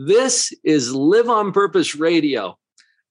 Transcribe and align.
This 0.00 0.52
is 0.62 0.94
Live 0.94 1.28
on 1.28 1.50
Purpose 1.50 1.96
Radio, 1.96 2.56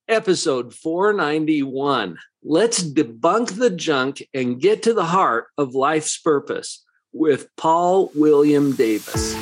episode 0.07 0.73
491. 0.73 2.17
Let's 2.41 2.81
debunk 2.81 3.57
the 3.57 3.69
junk 3.69 4.25
and 4.33 4.61
get 4.61 4.83
to 4.83 4.93
the 4.93 5.03
heart 5.03 5.47
of 5.57 5.75
life's 5.75 6.17
purpose 6.17 6.85
with 7.11 7.53
Paul 7.57 8.09
William 8.15 8.71
Davis. 8.71 9.35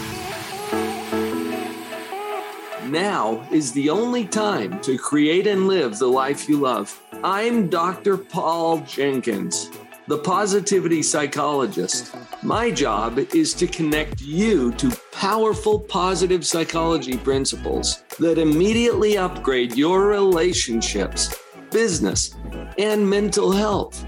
Now 2.85 3.47
is 3.51 3.73
the 3.73 3.91
only 3.91 4.25
time 4.25 4.81
to 4.81 4.97
create 4.97 5.45
and 5.45 5.67
live 5.67 5.99
the 5.99 6.07
life 6.07 6.49
you 6.49 6.57
love. 6.57 6.99
I'm 7.23 7.69
Dr. 7.69 8.17
Paul 8.17 8.79
Jenkins, 8.79 9.69
the 10.07 10.17
positivity 10.17 11.01
psychologist. 11.01 12.15
My 12.43 12.69
job 12.69 13.17
is 13.33 13.53
to 13.55 13.65
connect 13.65 14.21
you 14.21 14.71
to 14.73 14.95
powerful 15.11 15.79
positive 15.79 16.45
psychology 16.45 17.17
principles 17.17 18.03
that 18.19 18.37
immediately 18.37 19.17
upgrade 19.17 19.75
your 19.75 20.07
relationships, 20.07 21.35
business, 21.71 22.35
and 22.77 23.09
mental 23.09 23.51
health. 23.51 24.05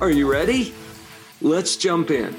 Are 0.00 0.10
you 0.10 0.30
ready? 0.30 0.72
Let's 1.40 1.76
jump 1.76 2.12
in. 2.12 2.36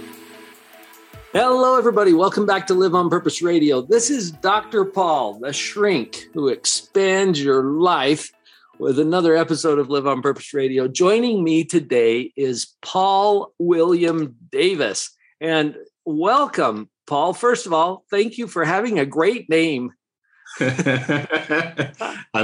Hello, 1.33 1.77
everybody. 1.77 2.13
Welcome 2.13 2.45
back 2.45 2.67
to 2.67 2.73
Live 2.73 2.95
on 2.95 3.09
Purpose 3.09 3.41
Radio. 3.41 3.81
This 3.81 4.09
is 4.09 4.31
Dr. 4.31 4.85
Paul, 4.85 5.39
the 5.39 5.51
shrink 5.51 6.29
who 6.33 6.47
expands 6.47 7.43
your 7.43 7.63
life 7.63 8.31
with 8.79 8.99
another 8.99 9.35
episode 9.35 9.79
of 9.79 9.89
Live 9.89 10.05
on 10.05 10.21
Purpose 10.21 10.53
Radio. 10.53 10.87
Joining 10.87 11.43
me 11.43 11.63
today 11.63 12.31
is 12.35 12.75
Paul 12.81 13.53
William 13.57 14.35
Davis. 14.51 15.15
And 15.41 15.75
welcome, 16.05 16.89
Paul. 17.07 17.33
First 17.33 17.65
of 17.65 17.73
all, 17.73 18.05
thank 18.11 18.37
you 18.37 18.47
for 18.47 18.63
having 18.63 18.99
a 18.99 19.05
great 19.05 19.49
name. 19.49 19.93
and 20.59 20.75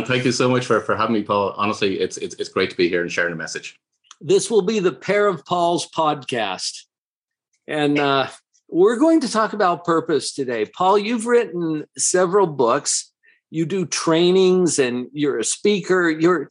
thank 0.05 0.25
you 0.25 0.31
so 0.31 0.49
much 0.49 0.65
for, 0.65 0.81
for 0.81 0.95
having 0.95 1.13
me, 1.13 1.23
Paul. 1.23 1.53
Honestly, 1.55 1.99
it's, 1.99 2.17
it's 2.17 2.35
it's 2.35 2.49
great 2.49 2.69
to 2.69 2.77
be 2.77 2.89
here 2.89 3.01
and 3.01 3.11
sharing 3.11 3.33
a 3.33 3.37
message. 3.37 3.79
This 4.19 4.49
will 4.49 4.61
be 4.61 4.79
the 4.79 4.91
Pair 4.91 5.27
of 5.27 5.45
Paul's 5.45 5.89
podcast. 5.89 6.83
And 7.67 7.97
uh, 7.97 8.27
we're 8.67 8.97
going 8.97 9.21
to 9.21 9.31
talk 9.31 9.53
about 9.53 9.85
purpose 9.85 10.33
today. 10.33 10.65
Paul, 10.65 10.97
you've 10.97 11.25
written 11.25 11.85
several 11.97 12.47
books. 12.47 13.12
You 13.53 13.67
do 13.67 13.85
trainings 13.85 14.79
and 14.79 15.09
you're 15.13 15.37
a 15.37 15.43
speaker. 15.43 16.09
You're 16.09 16.49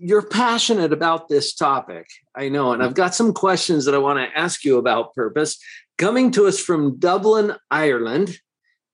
you're 0.00 0.26
passionate 0.26 0.92
about 0.92 1.28
this 1.28 1.54
topic. 1.54 2.08
I 2.34 2.48
know. 2.48 2.72
And 2.72 2.82
I've 2.82 2.94
got 2.94 3.14
some 3.14 3.32
questions 3.32 3.84
that 3.84 3.94
I 3.94 3.98
want 3.98 4.18
to 4.18 4.36
ask 4.36 4.64
you 4.64 4.76
about 4.76 5.14
purpose 5.14 5.58
coming 5.96 6.32
to 6.32 6.48
us 6.48 6.58
from 6.58 6.98
Dublin, 6.98 7.54
Ireland, 7.70 8.36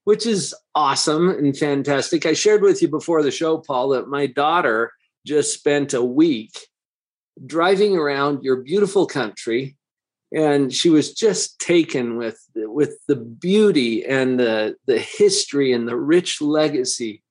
which 0.05 0.27
is 0.27 0.55
awesome 0.75 1.31
and 1.31 1.57
fantastic. 1.57 2.27
I 2.27 2.35
shared 2.35 2.61
with 2.61 2.83
you 2.83 2.89
before 2.89 3.23
the 3.23 3.31
show, 3.31 3.57
Paul, 3.57 3.89
that 3.91 4.09
my 4.09 4.27
daughter 4.27 4.93
just 5.25 5.55
spent 5.55 5.95
a 5.95 6.05
week 6.05 6.53
driving 7.47 7.97
around 7.97 8.43
your 8.43 8.57
beautiful 8.57 9.07
country 9.07 9.79
and 10.31 10.75
she 10.75 10.91
was 10.91 11.15
just 11.15 11.59
taken 11.59 12.19
with 12.19 12.39
with 12.55 12.99
the 13.09 13.17
beauty 13.17 14.05
and 14.05 14.39
the 14.39 14.77
the 14.87 14.99
history 14.99 15.73
and 15.73 15.89
the 15.89 15.97
rich 15.97 16.43
legacy 16.43 17.23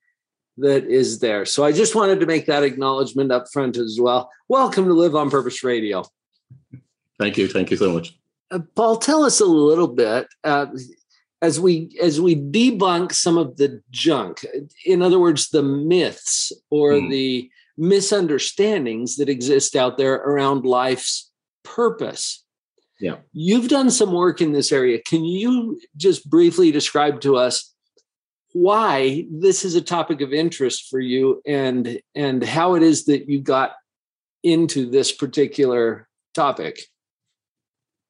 that 0.57 0.85
is 0.85 1.19
there. 1.19 1.45
So 1.45 1.63
I 1.63 1.71
just 1.71 1.95
wanted 1.95 2.19
to 2.19 2.25
make 2.25 2.45
that 2.45 2.63
acknowledgement 2.63 3.31
up 3.31 3.45
front 3.51 3.77
as 3.77 3.97
well. 3.99 4.29
Welcome 4.47 4.85
to 4.85 4.93
Live 4.93 5.15
on 5.15 5.29
Purpose 5.29 5.63
Radio. 5.63 6.05
Thank 7.19 7.37
you. 7.37 7.47
Thank 7.47 7.71
you 7.71 7.77
so 7.77 7.93
much. 7.93 8.17
Uh, 8.51 8.59
Paul, 8.75 8.97
tell 8.97 9.23
us 9.23 9.39
a 9.39 9.45
little 9.45 9.87
bit 9.87 10.27
uh, 10.43 10.67
as 11.41 11.59
we 11.59 11.97
as 12.01 12.21
we 12.21 12.35
debunk 12.35 13.13
some 13.13 13.37
of 13.37 13.57
the 13.57 13.81
junk. 13.91 14.45
In 14.85 15.01
other 15.01 15.19
words, 15.19 15.49
the 15.49 15.63
myths 15.63 16.51
or 16.69 16.93
mm. 16.93 17.09
the 17.09 17.49
misunderstandings 17.77 19.17
that 19.17 19.29
exist 19.29 19.75
out 19.75 19.97
there 19.97 20.15
around 20.15 20.65
life's 20.65 21.31
purpose. 21.63 22.43
Yeah. 22.99 23.17
You've 23.33 23.67
done 23.67 23.91
some 23.91 24.13
work 24.13 24.39
in 24.39 24.53
this 24.53 24.71
area. 24.71 25.01
Can 25.05 25.25
you 25.25 25.79
just 25.97 26.29
briefly 26.29 26.71
describe 26.71 27.19
to 27.21 27.35
us 27.35 27.74
why 28.55 29.27
this 29.29 29.65
is 29.65 29.75
a 29.75 29.81
topic 29.81 30.21
of 30.21 30.31
interest 30.31 30.87
for 30.89 31.01
you 31.01 31.41
and 31.45 31.99
and 32.15 32.41
how 32.41 32.75
it 32.75 32.83
is 32.83 33.03
that 33.03 33.27
you 33.27 33.41
got 33.41 33.73
into 34.43 34.89
this 34.89 35.11
particular 35.11 36.07
topic. 36.33 36.79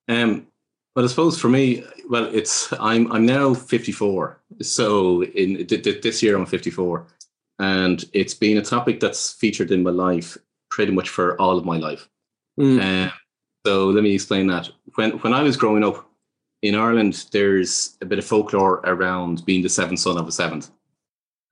Um 0.07 0.45
but 0.93 1.03
i 1.03 1.07
suppose 1.07 1.39
for 1.41 1.49
me 1.49 1.83
well 2.09 2.25
it's 2.25 2.71
i'm 2.79 3.11
i'm 3.11 3.25
now 3.25 3.53
54 3.53 4.39
so 4.61 5.23
in 5.23 5.67
this 5.67 6.23
year 6.23 6.37
i'm 6.37 6.45
54 6.45 7.05
and 7.59 8.05
it's 8.13 8.33
been 8.33 8.57
a 8.57 8.61
topic 8.61 9.01
that's 9.01 9.33
featured 9.33 9.71
in 9.71 9.83
my 9.83 9.91
life 9.91 10.37
pretty 10.69 10.91
much 10.91 11.09
for 11.09 11.39
all 11.41 11.57
of 11.57 11.65
my 11.65 11.77
life. 11.77 12.07
Mm. 12.59 13.11
so 13.65 13.87
let 13.87 14.03
me 14.03 14.13
explain 14.13 14.47
that. 14.47 14.69
When 14.93 15.11
when 15.19 15.33
i 15.33 15.41
was 15.41 15.57
growing 15.57 15.83
up 15.83 16.09
in 16.65 16.75
Ireland, 16.75 17.27
there's 17.31 17.95
a 18.01 18.05
bit 18.05 18.17
of 18.17 18.25
folklore 18.25 18.81
around 18.85 19.45
being 19.45 19.61
the 19.61 19.69
seventh 19.69 19.99
son 19.99 20.17
of 20.17 20.27
a 20.27 20.31
seventh. 20.31 20.71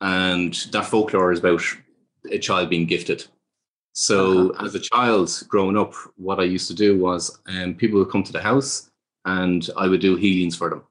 And 0.01 0.53
that 0.71 0.85
folklore 0.85 1.31
is 1.31 1.39
about 1.39 1.61
a 2.31 2.39
child 2.39 2.69
being 2.69 2.87
gifted. 2.87 3.25
So, 3.93 4.49
uh-huh. 4.49 4.65
as 4.65 4.75
a 4.75 4.79
child 4.79 5.43
growing 5.47 5.77
up, 5.77 5.93
what 6.17 6.39
I 6.39 6.43
used 6.43 6.67
to 6.69 6.73
do 6.73 6.97
was 6.97 7.39
um, 7.45 7.75
people 7.75 7.99
would 7.99 8.09
come 8.09 8.23
to 8.23 8.31
the 8.31 8.41
house 8.41 8.89
and 9.25 9.69
I 9.77 9.87
would 9.87 10.01
do 10.01 10.15
healings 10.15 10.55
for 10.55 10.69
them. 10.69 10.83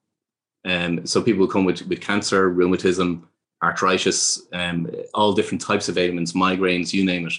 Um, 0.65 1.06
so, 1.06 1.21
people 1.21 1.41
would 1.41 1.50
come 1.50 1.65
with, 1.65 1.83
with 1.89 2.00
cancer, 2.00 2.49
rheumatism, 2.49 3.28
arthritis, 3.62 4.43
um, 4.53 4.89
all 5.15 5.33
different 5.33 5.60
types 5.60 5.89
of 5.89 5.99
ailments, 5.99 6.33
migraines, 6.33 6.93
you 6.93 7.04
name 7.04 7.27
it. 7.27 7.34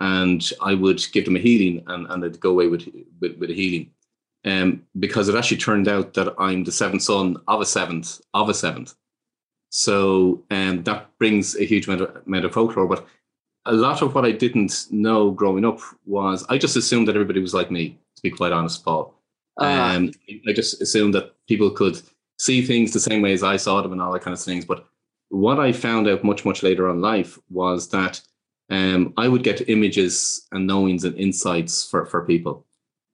And 0.00 0.50
I 0.60 0.74
would 0.74 1.00
give 1.12 1.26
them 1.26 1.36
a 1.36 1.40
healing 1.40 1.84
and, 1.86 2.08
and 2.10 2.22
they'd 2.22 2.40
go 2.40 2.50
away 2.50 2.66
with, 2.66 2.88
with, 3.20 3.38
with 3.38 3.50
a 3.50 3.54
healing 3.54 3.93
um, 4.44 4.82
because 4.98 5.28
it 5.28 5.34
actually 5.34 5.56
turned 5.56 5.88
out 5.88 6.14
that 6.14 6.34
I'm 6.38 6.64
the 6.64 6.72
seventh 6.72 7.02
son 7.02 7.36
of 7.48 7.60
a 7.60 7.66
seventh 7.66 8.20
of 8.34 8.48
a 8.48 8.54
seventh. 8.54 8.94
So 9.70 10.42
um, 10.50 10.84
that 10.84 11.10
brings 11.18 11.56
a 11.56 11.64
huge 11.64 11.88
amount 11.88 12.02
of, 12.02 12.22
amount 12.26 12.44
of 12.44 12.52
folklore. 12.52 12.86
But 12.86 13.06
a 13.66 13.72
lot 13.72 14.02
of 14.02 14.14
what 14.14 14.24
I 14.24 14.32
didn't 14.32 14.86
know 14.90 15.30
growing 15.30 15.64
up 15.64 15.80
was 16.06 16.44
I 16.48 16.58
just 16.58 16.76
assumed 16.76 17.08
that 17.08 17.16
everybody 17.16 17.40
was 17.40 17.54
like 17.54 17.70
me, 17.70 17.98
to 18.16 18.22
be 18.22 18.30
quite 18.30 18.52
honest, 18.52 18.84
Paul. 18.84 19.14
Uh, 19.60 19.64
um, 19.64 20.12
I 20.48 20.52
just 20.52 20.80
assumed 20.82 21.14
that 21.14 21.34
people 21.48 21.70
could 21.70 22.00
see 22.38 22.62
things 22.62 22.92
the 22.92 23.00
same 23.00 23.22
way 23.22 23.32
as 23.32 23.42
I 23.42 23.56
saw 23.56 23.80
them 23.80 23.92
and 23.92 24.02
all 24.02 24.12
that 24.12 24.22
kind 24.22 24.34
of 24.34 24.40
things. 24.40 24.64
But 24.64 24.86
what 25.30 25.58
I 25.58 25.72
found 25.72 26.08
out 26.08 26.24
much, 26.24 26.44
much 26.44 26.62
later 26.62 26.88
on 26.88 27.00
life 27.00 27.38
was 27.50 27.88
that 27.88 28.20
um, 28.70 29.14
I 29.16 29.28
would 29.28 29.42
get 29.42 29.68
images 29.68 30.46
and 30.52 30.66
knowings 30.66 31.04
and 31.04 31.16
insights 31.16 31.88
for, 31.88 32.06
for 32.06 32.24
people 32.24 32.66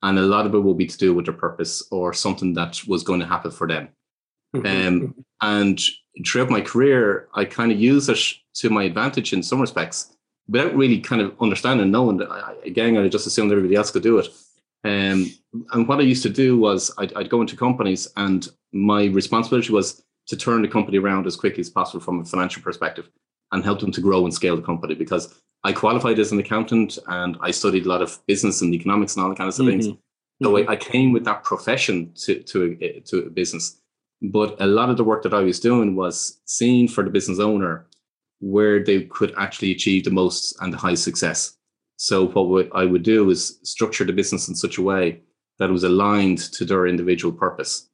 and 0.02 0.18
a 0.18 0.22
lot 0.22 0.46
of 0.46 0.54
it 0.54 0.58
will 0.58 0.74
be 0.74 0.86
to 0.86 0.98
do 0.98 1.14
with 1.14 1.26
their 1.26 1.34
purpose 1.34 1.82
or 1.90 2.12
something 2.12 2.54
that 2.54 2.80
was 2.86 3.02
going 3.02 3.20
to 3.20 3.26
happen 3.26 3.50
for 3.50 3.66
them. 3.66 3.88
Um, 4.64 5.14
and 5.42 5.80
throughout 6.26 6.50
my 6.50 6.60
career, 6.60 7.28
I 7.34 7.44
kind 7.44 7.70
of 7.70 7.78
use 7.78 8.08
it 8.08 8.18
to 8.54 8.70
my 8.70 8.84
advantage 8.84 9.32
in 9.32 9.42
some 9.42 9.60
respects, 9.60 10.16
without 10.48 10.74
really 10.74 11.00
kind 11.00 11.22
of 11.22 11.34
understanding, 11.40 11.90
knowing 11.90 12.16
that 12.18 12.30
I, 12.30 12.54
again, 12.64 12.96
I 12.96 13.08
just 13.08 13.26
assumed 13.26 13.52
everybody 13.52 13.76
else 13.76 13.90
could 13.90 14.02
do 14.02 14.18
it. 14.18 14.28
Um, 14.82 15.30
and 15.72 15.86
what 15.86 15.98
I 15.98 16.02
used 16.02 16.22
to 16.22 16.30
do 16.30 16.58
was 16.58 16.90
I'd, 16.96 17.12
I'd, 17.14 17.28
go 17.28 17.42
into 17.42 17.56
companies, 17.56 18.08
and 18.16 18.48
my 18.72 19.04
responsibility 19.06 19.72
was 19.72 20.02
to 20.28 20.36
turn 20.36 20.62
the 20.62 20.68
company 20.68 20.98
around 20.98 21.26
as 21.26 21.36
quickly 21.36 21.60
as 21.60 21.68
possible 21.68 22.00
from 22.00 22.20
a 22.20 22.24
financial 22.24 22.62
perspective 22.62 23.10
and 23.52 23.64
help 23.64 23.80
them 23.80 23.92
to 23.92 24.00
grow 24.00 24.24
and 24.24 24.34
scale 24.34 24.56
the 24.56 24.62
company 24.62 24.94
because 24.94 25.34
I 25.64 25.72
qualified 25.72 26.18
as 26.18 26.32
an 26.32 26.38
accountant 26.38 26.98
and 27.08 27.36
I 27.40 27.50
studied 27.50 27.86
a 27.86 27.88
lot 27.88 28.02
of 28.02 28.18
business 28.26 28.62
and 28.62 28.74
economics 28.74 29.14
and 29.14 29.22
all 29.22 29.30
that 29.30 29.38
kind 29.38 29.48
of 29.48 29.54
mm-hmm. 29.54 29.80
things. 29.80 29.86
So 30.42 30.52
mm-hmm. 30.52 30.70
I, 30.70 30.72
I, 30.72 30.76
came 30.76 31.12
with 31.12 31.24
that 31.24 31.44
profession 31.44 32.12
to 32.24 32.42
to 32.42 32.78
a, 32.80 33.00
to 33.00 33.26
a 33.26 33.30
business, 33.30 33.78
but 34.22 34.56
a 34.60 34.66
lot 34.66 34.88
of 34.88 34.96
the 34.96 35.04
work 35.04 35.22
that 35.24 35.34
I 35.34 35.40
was 35.40 35.60
doing 35.60 35.96
was 35.96 36.40
seeing 36.46 36.88
for 36.88 37.04
the 37.04 37.10
business 37.10 37.38
owner 37.38 37.86
where 38.40 38.82
they 38.82 39.02
could 39.02 39.34
actually 39.36 39.70
achieve 39.70 40.04
the 40.04 40.10
most 40.10 40.56
and 40.60 40.72
the 40.72 40.78
highest 40.78 41.04
success. 41.04 41.58
So 41.96 42.26
what 42.26 42.70
I 42.74 42.86
would 42.86 43.02
do 43.02 43.28
is 43.28 43.58
structure 43.62 44.04
the 44.04 44.14
business 44.14 44.48
in 44.48 44.54
such 44.54 44.78
a 44.78 44.82
way 44.82 45.20
that 45.58 45.68
it 45.68 45.72
was 45.72 45.84
aligned 45.84 46.38
to 46.38 46.64
their 46.64 46.86
individual 46.86 47.34
purpose. 47.34 47.90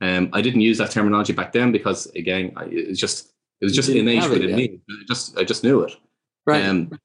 Um, 0.00 0.30
I 0.32 0.40
didn't 0.40 0.60
use 0.60 0.78
that 0.78 0.92
terminology 0.92 1.32
back 1.32 1.52
then 1.52 1.72
because 1.72 2.06
again, 2.14 2.52
I, 2.54 2.66
it 2.66 2.88
was 2.90 3.00
just 3.00 3.32
it 3.60 3.64
was 3.64 3.74
just 3.74 3.88
innate 3.88 4.28
within 4.28 4.54
me. 4.54 4.80
I 4.88 5.04
just 5.06 5.38
I 5.38 5.44
just 5.44 5.64
knew 5.64 5.82
it. 5.82 5.96
Right. 6.46 6.64
Um, 6.64 6.98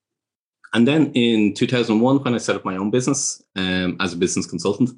and 0.73 0.87
then 0.87 1.11
in 1.13 1.53
2001, 1.53 2.23
when 2.23 2.33
I 2.33 2.37
set 2.37 2.55
up 2.55 2.65
my 2.65 2.77
own 2.77 2.89
business 2.89 3.43
um, 3.55 3.95
as 3.99 4.13
a 4.13 4.17
business 4.17 4.47
consultant, 4.47 4.89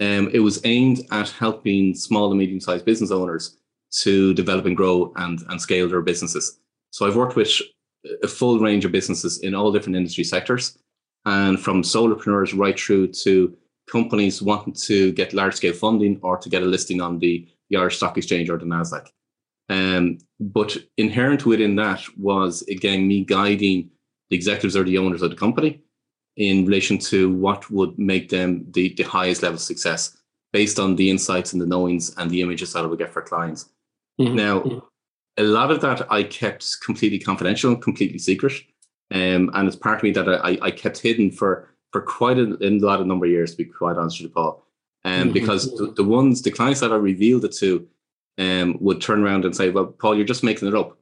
um, 0.00 0.28
it 0.32 0.40
was 0.40 0.60
aimed 0.64 1.00
at 1.10 1.30
helping 1.30 1.94
small 1.94 2.30
and 2.30 2.38
medium 2.38 2.60
sized 2.60 2.84
business 2.84 3.10
owners 3.10 3.56
to 4.02 4.34
develop 4.34 4.66
and 4.66 4.76
grow 4.76 5.12
and, 5.16 5.40
and 5.48 5.60
scale 5.60 5.88
their 5.88 6.02
businesses. 6.02 6.60
So 6.90 7.06
I've 7.06 7.16
worked 7.16 7.36
with 7.36 7.50
a 8.22 8.28
full 8.28 8.58
range 8.58 8.84
of 8.84 8.92
businesses 8.92 9.38
in 9.38 9.54
all 9.54 9.72
different 9.72 9.96
industry 9.96 10.24
sectors, 10.24 10.78
and 11.24 11.58
from 11.58 11.82
solopreneurs 11.82 12.56
right 12.56 12.78
through 12.78 13.08
to 13.08 13.56
companies 13.90 14.42
wanting 14.42 14.74
to 14.74 15.12
get 15.12 15.32
large 15.32 15.54
scale 15.54 15.72
funding 15.72 16.20
or 16.22 16.36
to 16.36 16.48
get 16.48 16.62
a 16.62 16.66
listing 16.66 17.00
on 17.00 17.18
the, 17.18 17.48
the 17.70 17.76
Irish 17.76 17.96
Stock 17.96 18.16
Exchange 18.18 18.50
or 18.50 18.58
the 18.58 18.66
NASDAQ. 18.66 19.08
Um, 19.68 20.18
but 20.40 20.76
inherent 20.96 21.44
within 21.44 21.76
that 21.76 22.02
was 22.16 22.62
again 22.62 23.06
me 23.06 23.24
guiding 23.24 23.90
the 24.30 24.36
executives 24.36 24.76
or 24.76 24.84
the 24.84 24.98
owners 24.98 25.22
of 25.22 25.30
the 25.30 25.36
company 25.36 25.82
in 26.36 26.64
relation 26.64 26.98
to 26.98 27.30
what 27.34 27.68
would 27.70 27.98
make 27.98 28.28
them 28.28 28.64
the, 28.70 28.94
the 28.94 29.02
highest 29.02 29.42
level 29.42 29.56
of 29.56 29.60
success 29.60 30.16
based 30.52 30.78
on 30.78 30.96
the 30.96 31.10
insights 31.10 31.52
and 31.52 31.60
the 31.60 31.66
knowings 31.66 32.14
and 32.16 32.30
the 32.30 32.40
images 32.40 32.72
that 32.72 32.84
I 32.84 32.86
would 32.86 32.98
get 32.98 33.12
for 33.12 33.22
clients. 33.22 33.68
Mm-hmm. 34.20 34.36
Now, 34.36 34.60
mm-hmm. 34.60 34.78
a 35.36 35.42
lot 35.42 35.70
of 35.70 35.80
that 35.80 36.10
I 36.10 36.22
kept 36.22 36.80
completely 36.80 37.18
confidential 37.18 37.72
and 37.72 37.82
completely 37.82 38.18
secret. 38.18 38.54
Um, 39.12 39.50
and 39.54 39.66
it's 39.66 39.76
part 39.76 39.98
of 39.98 40.02
me 40.02 40.12
that 40.12 40.28
I, 40.28 40.58
I 40.62 40.70
kept 40.70 40.98
hidden 40.98 41.30
for 41.30 41.68
for 41.92 42.02
quite 42.02 42.38
a, 42.38 42.56
a 42.60 42.70
lot 42.78 43.00
of 43.00 43.06
number 43.06 43.24
of 43.24 43.32
years, 43.32 43.52
to 43.52 43.56
be 43.56 43.64
quite 43.64 43.96
honest 43.96 44.20
with 44.20 44.30
you, 44.30 44.34
Paul. 44.34 44.64
Um, 45.04 45.12
mm-hmm. 45.12 45.32
Because 45.32 45.74
the, 45.76 45.92
the, 45.96 46.04
ones, 46.04 46.42
the 46.42 46.50
clients 46.50 46.80
that 46.80 46.92
I 46.92 46.96
revealed 46.96 47.46
it 47.46 47.52
to 47.58 47.88
um, 48.38 48.76
would 48.80 49.00
turn 49.00 49.22
around 49.22 49.44
and 49.44 49.54
say, 49.54 49.70
well, 49.70 49.86
Paul, 49.86 50.16
you're 50.16 50.24
just 50.24 50.44
making 50.44 50.68
it 50.68 50.74
up. 50.74 50.98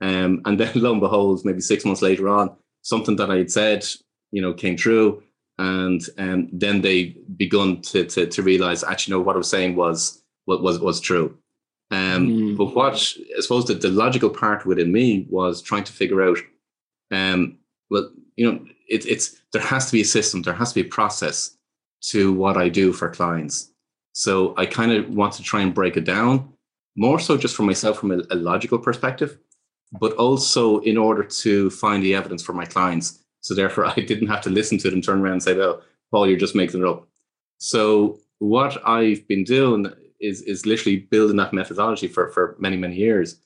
Um, 0.00 0.42
and 0.44 0.58
then 0.60 0.72
lo 0.74 0.92
and 0.92 1.00
behold, 1.00 1.44
maybe 1.44 1.60
six 1.60 1.84
months 1.84 2.02
later 2.02 2.28
on, 2.28 2.54
something 2.82 3.16
that 3.16 3.30
I 3.30 3.38
had 3.38 3.50
said, 3.50 3.84
you 4.30 4.42
know, 4.42 4.52
came 4.52 4.76
true. 4.76 5.22
And 5.58 6.06
um, 6.18 6.48
then 6.52 6.82
they 6.82 7.16
begun 7.36 7.80
to, 7.82 8.04
to, 8.04 8.26
to 8.26 8.42
realize, 8.42 8.84
actually, 8.84 9.12
no, 9.12 9.20
what 9.20 9.36
I 9.36 9.38
was 9.38 9.50
saying 9.50 9.74
was, 9.74 10.22
what 10.44 10.62
was, 10.62 10.78
was 10.78 11.00
true. 11.00 11.36
Um, 11.90 12.28
mm. 12.28 12.56
But 12.56 12.74
what 12.74 12.94
I 12.94 13.40
suppose 13.40 13.64
that 13.66 13.80
the 13.80 13.88
logical 13.88 14.30
part 14.30 14.66
within 14.66 14.92
me 14.92 15.26
was 15.30 15.62
trying 15.62 15.84
to 15.84 15.92
figure 15.92 16.22
out, 16.22 16.38
um, 17.10 17.58
well, 17.90 18.10
you 18.36 18.50
know, 18.50 18.64
it, 18.88 19.06
it's 19.06 19.40
there 19.52 19.62
has 19.62 19.86
to 19.86 19.92
be 19.92 20.00
a 20.00 20.04
system, 20.04 20.42
there 20.42 20.54
has 20.54 20.72
to 20.72 20.82
be 20.82 20.88
a 20.88 20.90
process 20.90 21.56
to 22.02 22.32
what 22.32 22.56
I 22.56 22.68
do 22.68 22.92
for 22.92 23.08
clients. 23.08 23.72
So 24.12 24.54
I 24.56 24.66
kind 24.66 24.92
of 24.92 25.08
want 25.10 25.34
to 25.34 25.42
try 25.42 25.60
and 25.60 25.74
break 25.74 25.96
it 25.96 26.04
down, 26.04 26.52
more 26.96 27.18
so 27.18 27.36
just 27.36 27.54
for 27.54 27.62
myself 27.62 27.98
from 27.98 28.10
a, 28.10 28.22
a 28.30 28.36
logical 28.36 28.78
perspective, 28.78 29.38
but 30.00 30.12
also 30.14 30.78
in 30.80 30.96
order 30.96 31.22
to 31.22 31.70
find 31.70 32.02
the 32.02 32.14
evidence 32.14 32.42
for 32.42 32.52
my 32.52 32.64
clients. 32.64 33.22
So 33.40 33.54
therefore, 33.54 33.86
I 33.96 34.00
didn't 34.00 34.28
have 34.28 34.42
to 34.42 34.50
listen 34.50 34.78
to 34.78 34.90
them 34.90 35.02
turn 35.02 35.20
around 35.20 35.34
and 35.34 35.42
say, 35.42 35.54
"Well, 35.56 35.82
Paul, 36.10 36.28
you're 36.28 36.38
just 36.38 36.56
making 36.56 36.80
it 36.80 36.86
up." 36.86 37.06
So 37.58 38.18
what 38.38 38.86
I've 38.86 39.26
been 39.28 39.44
doing 39.44 39.92
is 40.20 40.42
is 40.42 40.66
literally 40.66 40.98
building 40.98 41.36
that 41.36 41.52
methodology 41.52 42.08
for 42.08 42.28
for 42.30 42.56
many 42.58 42.76
many 42.76 42.96
years, 42.96 43.36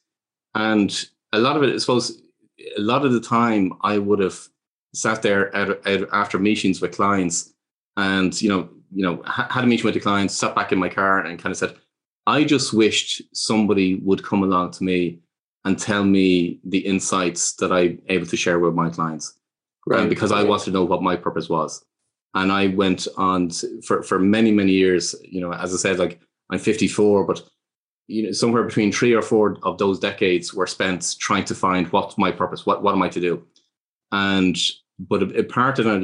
and 0.55 1.06
a 1.32 1.38
lot 1.38 1.56
of 1.56 1.62
it, 1.62 1.75
I 1.75 1.79
suppose, 1.79 2.20
a 2.76 2.81
lot 2.81 3.05
of 3.05 3.12
the 3.12 3.20
time 3.20 3.75
I 3.82 3.99
would 3.99 4.19
have 4.19 4.49
sat 4.93 5.23
there 5.23 5.55
at, 5.55 5.87
at, 5.87 6.08
after 6.12 6.38
meetings 6.38 6.81
with 6.81 6.93
clients, 6.96 7.53
and 7.96 8.41
you 8.41 8.49
know, 8.49 8.69
you 8.93 9.05
know, 9.05 9.23
had 9.25 9.64
a 9.64 9.67
meeting 9.67 9.85
with 9.85 9.94
the 9.94 10.00
clients, 10.00 10.35
sat 10.35 10.55
back 10.55 10.73
in 10.73 10.79
my 10.79 10.88
car, 10.88 11.20
and 11.20 11.38
kind 11.38 11.53
of 11.53 11.58
said, 11.58 11.76
"I 12.26 12.44
just 12.44 12.72
wished 12.72 13.22
somebody 13.34 13.96
would 13.96 14.22
come 14.22 14.43
along 14.43 14.72
to 14.72 14.84
me 14.84 15.20
and 15.64 15.78
tell 15.78 16.05
me 16.05 16.61
the 16.64 16.78
insights 16.78 17.55
that 17.56 17.72
I'm 17.72 18.00
able 18.08 18.26
to 18.26 18.37
share 18.37 18.58
with 18.58 18.75
my 18.75 18.90
clients, 18.90 19.34
right? 19.87 20.08
because 20.08 20.32
I 20.32 20.43
wanted 20.43 20.67
to 20.67 20.70
know 20.70 20.84
what 20.84 21.02
my 21.02 21.17
purpose 21.17 21.49
was." 21.49 21.84
And 22.34 22.52
I 22.52 22.69
went 22.69 23.08
on 23.17 23.49
to, 23.49 23.82
for 23.82 24.02
for 24.02 24.19
many 24.19 24.52
many 24.52 24.72
years. 24.72 25.14
You 25.22 25.40
know, 25.40 25.52
as 25.52 25.75
I 25.75 25.76
said, 25.76 25.99
like 25.99 26.20
I'm 26.50 26.58
54, 26.58 27.25
but 27.25 27.43
you 28.06 28.25
know, 28.25 28.32
somewhere 28.32 28.64
between 28.64 28.90
three 28.90 29.12
or 29.14 29.22
four 29.22 29.56
of 29.62 29.78
those 29.78 30.00
decades 30.00 30.52
were 30.52 30.67
spent 30.67 31.17
trying 31.20 31.44
to 31.44 31.55
find 31.55 31.87
what's 31.88 32.19
my 32.19 32.32
purpose, 32.32 32.67
what 32.67 32.82
what 32.82 32.94
am 32.94 33.02
I 33.02 33.08
to 33.11 33.20
do, 33.20 33.44
and 34.12 34.56
but 34.99 35.22
a, 35.22 35.38
a 35.38 35.44
part 35.44 35.78
of 35.78 35.87
that, 35.87 36.02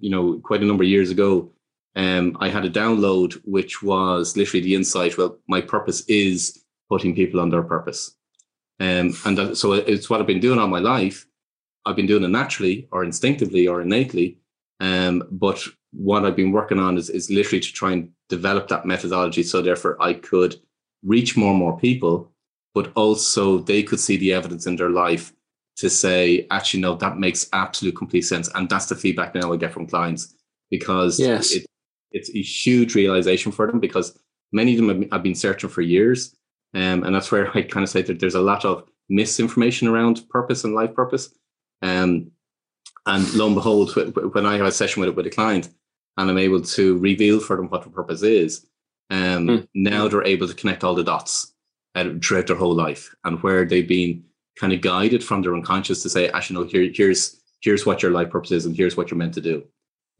you 0.00 0.10
know, 0.10 0.40
quite 0.44 0.62
a 0.62 0.66
number 0.66 0.82
of 0.82 0.90
years 0.90 1.10
ago, 1.10 1.50
um, 1.96 2.36
I 2.40 2.48
had 2.48 2.64
a 2.64 2.70
download 2.70 3.40
which 3.44 3.82
was 3.82 4.36
literally 4.36 4.62
the 4.62 4.74
insight. 4.74 5.18
Well, 5.18 5.38
my 5.48 5.60
purpose 5.60 6.02
is 6.06 6.64
putting 6.88 7.14
people 7.14 7.40
on 7.40 7.50
their 7.50 7.62
purpose, 7.62 8.16
um, 8.78 9.14
and 9.24 9.38
that, 9.38 9.56
so 9.56 9.72
it's 9.72 10.08
what 10.08 10.20
I've 10.20 10.26
been 10.26 10.40
doing 10.40 10.58
all 10.58 10.68
my 10.68 10.78
life. 10.78 11.26
I've 11.86 11.96
been 11.96 12.06
doing 12.06 12.24
it 12.24 12.28
naturally 12.28 12.88
or 12.92 13.04
instinctively 13.04 13.66
or 13.66 13.80
innately, 13.80 14.38
um, 14.80 15.22
but 15.30 15.62
what 15.92 16.24
I've 16.24 16.36
been 16.36 16.52
working 16.52 16.78
on 16.78 16.96
is, 16.96 17.10
is 17.10 17.30
literally 17.30 17.60
to 17.60 17.72
try 17.72 17.92
and 17.92 18.10
develop 18.28 18.68
that 18.68 18.86
methodology 18.86 19.42
so 19.42 19.60
therefore 19.60 20.00
I 20.00 20.14
could 20.14 20.56
reach 21.02 21.36
more 21.36 21.50
and 21.50 21.58
more 21.58 21.78
people, 21.78 22.30
but 22.74 22.92
also 22.94 23.58
they 23.58 23.82
could 23.82 24.00
see 24.00 24.16
the 24.16 24.32
evidence 24.32 24.66
in 24.66 24.76
their 24.76 24.90
life 24.90 25.32
to 25.76 25.90
say, 25.90 26.46
actually, 26.50 26.80
no, 26.80 26.94
that 26.94 27.18
makes 27.18 27.48
absolute 27.52 27.96
complete 27.96 28.22
sense. 28.22 28.48
And 28.54 28.68
that's 28.68 28.86
the 28.86 28.94
feedback 28.94 29.34
now 29.34 29.52
I 29.52 29.56
get 29.56 29.72
from 29.72 29.86
clients 29.86 30.34
because 30.70 31.18
yes. 31.18 31.52
it, 31.52 31.66
it's 32.12 32.30
a 32.30 32.42
huge 32.42 32.94
realization 32.94 33.52
for 33.52 33.66
them 33.66 33.80
because 33.80 34.18
many 34.52 34.76
of 34.76 34.86
them 34.86 35.08
have 35.10 35.22
been 35.22 35.34
searching 35.34 35.70
for 35.70 35.82
years. 35.82 36.34
Um, 36.74 37.04
and 37.04 37.14
that's 37.14 37.30
where 37.30 37.50
I 37.56 37.62
kind 37.62 37.84
of 37.84 37.90
say 37.90 38.02
that 38.02 38.20
there's 38.20 38.34
a 38.34 38.40
lot 38.40 38.64
of 38.64 38.88
misinformation 39.08 39.88
around 39.88 40.28
purpose 40.28 40.64
and 40.64 40.74
life 40.74 40.94
purpose. 40.94 41.34
Um, 41.82 42.30
and 43.06 43.32
lo 43.34 43.46
and 43.46 43.54
behold, 43.54 43.94
when 44.34 44.46
I 44.46 44.56
have 44.56 44.66
a 44.66 44.72
session 44.72 45.00
with, 45.00 45.14
with 45.14 45.26
a 45.26 45.30
client 45.30 45.70
and 46.16 46.30
I'm 46.30 46.38
able 46.38 46.60
to 46.60 46.98
reveal 46.98 47.40
for 47.40 47.56
them 47.56 47.68
what 47.68 47.82
the 47.82 47.90
purpose 47.90 48.22
is, 48.22 48.66
um, 49.10 49.46
mm. 49.46 49.68
now 49.74 50.06
they're 50.06 50.24
able 50.24 50.46
to 50.46 50.54
connect 50.54 50.84
all 50.84 50.94
the 50.94 51.02
dots 51.02 51.54
uh, 51.94 52.10
throughout 52.22 52.46
their 52.46 52.56
whole 52.56 52.74
life 52.74 53.14
and 53.24 53.42
where 53.42 53.64
they've 53.64 53.88
been 53.88 54.22
kind 54.56 54.72
of 54.72 54.80
guided 54.80 55.24
from 55.24 55.42
their 55.42 55.54
unconscious 55.54 56.02
to 56.02 56.10
say, 56.10 56.28
actually, 56.28 56.60
no, 56.60 56.66
here, 56.66 56.90
here's 56.94 57.40
here's 57.60 57.84
what 57.84 58.02
your 58.02 58.12
life 58.12 58.30
purpose 58.30 58.52
is, 58.52 58.66
and 58.66 58.76
here's 58.76 58.96
what 58.96 59.10
you're 59.10 59.18
meant 59.18 59.34
to 59.34 59.40
do. 59.40 59.62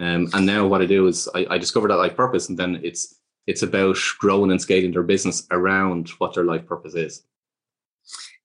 Um, 0.01 0.29
and 0.33 0.47
now 0.47 0.67
what 0.67 0.81
I 0.81 0.87
do 0.87 1.07
is 1.07 1.29
I, 1.35 1.47
I 1.51 1.59
discover 1.59 1.87
that 1.89 1.97
life 1.97 2.17
purpose, 2.17 2.49
and 2.49 2.59
then 2.59 2.81
it's 2.83 3.17
it's 3.47 3.63
about 3.63 3.97
growing 4.19 4.51
and 4.51 4.61
scaling 4.61 4.93
their 4.93 5.03
business 5.03 5.47
around 5.51 6.09
what 6.19 6.35
their 6.35 6.45
life 6.45 6.67
purpose 6.67 6.95
is. 6.95 7.23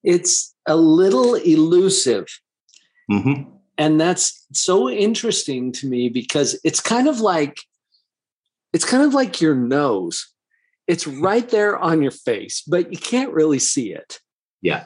It's 0.04 0.54
a 0.68 0.76
little 0.76 1.36
elusive. 1.36 2.28
Mm-hmm. 3.10 3.50
And 3.78 4.00
that's 4.00 4.46
so 4.54 4.90
interesting 4.90 5.72
to 5.74 5.88
me 5.88 6.10
because 6.10 6.60
it's 6.64 6.80
kind 6.80 7.08
of 7.08 7.22
like 7.22 7.60
it's 8.74 8.86
kind 8.86 9.04
of 9.04 9.14
like 9.14 9.40
your 9.40 9.56
nose. 9.56 10.34
It's 10.88 11.08
right 11.08 11.50
there 11.50 11.78
on 11.78 12.02
your 12.02 12.12
face, 12.12 12.64
but 12.68 12.92
you 12.92 13.00
can't 13.00 13.34
really 13.34 13.60
see 13.60 13.94
it. 13.94 14.20
Yeah 14.62 14.86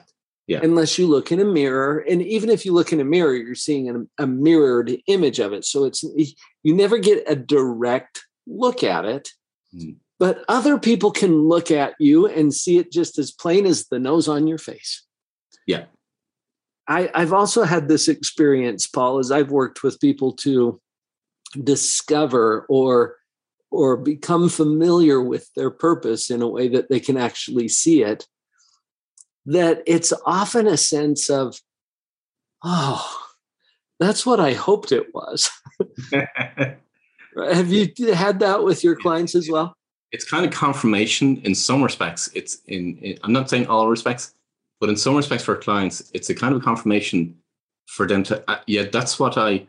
yeah. 0.50 0.60
unless 0.64 0.98
you 0.98 1.06
look 1.06 1.32
in 1.32 1.40
a 1.40 1.46
mirror. 1.46 2.00
And 2.10 2.24
even 2.24 2.50
if 2.50 2.66
you 2.66 2.74
look 2.74 2.92
in 2.92 3.00
a 3.00 3.06
mirror, 3.06 3.36
you're 3.36 3.54
seeing 3.54 3.88
a, 3.88 4.24
a 4.24 4.26
mirrored 4.26 4.98
image 5.06 5.40
of 5.40 5.54
it. 5.54 5.64
So 5.64 5.86
it's 5.86 6.04
you 6.64 6.74
never 6.76 6.98
get 6.98 7.24
a 7.30 7.36
direct 7.36 8.26
look 8.48 8.84
at 8.84 9.06
it. 9.06 9.30
Mm. 9.74 9.98
But 10.18 10.44
other 10.50 10.80
people 10.80 11.12
can 11.12 11.48
look 11.48 11.70
at 11.70 11.94
you 12.00 12.26
and 12.26 12.54
see 12.54 12.80
it 12.80 12.92
just 12.92 13.20
as 13.20 13.32
plain 13.32 13.68
as 13.68 13.88
the 13.88 14.00
nose 14.00 14.28
on 14.28 14.48
your 14.48 14.58
face. 14.58 15.06
Yeah. 15.68 15.86
I, 16.88 17.12
I've 17.14 17.32
also 17.32 17.64
had 17.64 17.88
this 17.88 18.08
experience, 18.08 18.88
Paul, 18.88 19.20
as 19.20 19.32
I've 19.32 19.52
worked 19.52 19.84
with 19.84 20.02
people 20.02 20.34
to 20.38 20.82
discover 21.64 22.66
or 22.70 23.16
or 23.72 23.98
become 23.98 24.50
familiar 24.50 25.22
with 25.22 25.48
their 25.56 25.70
purpose 25.70 26.32
in 26.32 26.42
a 26.42 26.48
way 26.48 26.68
that 26.70 26.90
they 26.90 27.00
can 27.00 27.18
actually 27.18 27.68
see 27.68 28.02
it 28.02 28.26
that 29.46 29.84
it's 29.86 30.14
often 30.26 30.68
a 30.68 30.78
sense 30.78 31.30
of, 31.30 31.60
oh, 32.64 33.18
that's 34.00 34.26
what 34.26 34.40
I 34.40 34.54
hoped 34.54 34.92
it 34.92 35.14
was. 35.14 35.50
Have 37.36 37.72
you 37.72 37.92
had 38.14 38.40
that 38.40 38.64
with 38.64 38.84
your 38.84 38.96
clients 38.96 39.36
as 39.36 39.50
well? 39.50 39.74
It's 40.12 40.30
kind 40.30 40.46
of 40.46 40.52
confirmation 40.52 41.38
in 41.44 41.54
some 41.54 41.84
respects. 41.84 42.30
It's 42.34 42.62
in, 42.68 42.98
in, 42.98 43.20
I'm 43.24 43.34
not 43.34 43.50
saying 43.50 43.68
all 43.68 43.90
respects, 43.90 44.34
but 44.80 44.90
in 44.90 44.98
some 44.98 45.16
respects 45.16 45.44
for 45.44 45.56
clients, 45.56 46.10
it's 46.14 46.30
a 46.30 46.36
kind 46.36 46.56
of 46.56 46.64
confirmation 46.64 47.38
for 47.88 48.08
them 48.08 48.24
to, 48.24 48.44
uh, 48.50 48.60
yeah, 48.68 48.84
that's 48.92 49.20
what 49.20 49.38
I, 49.38 49.68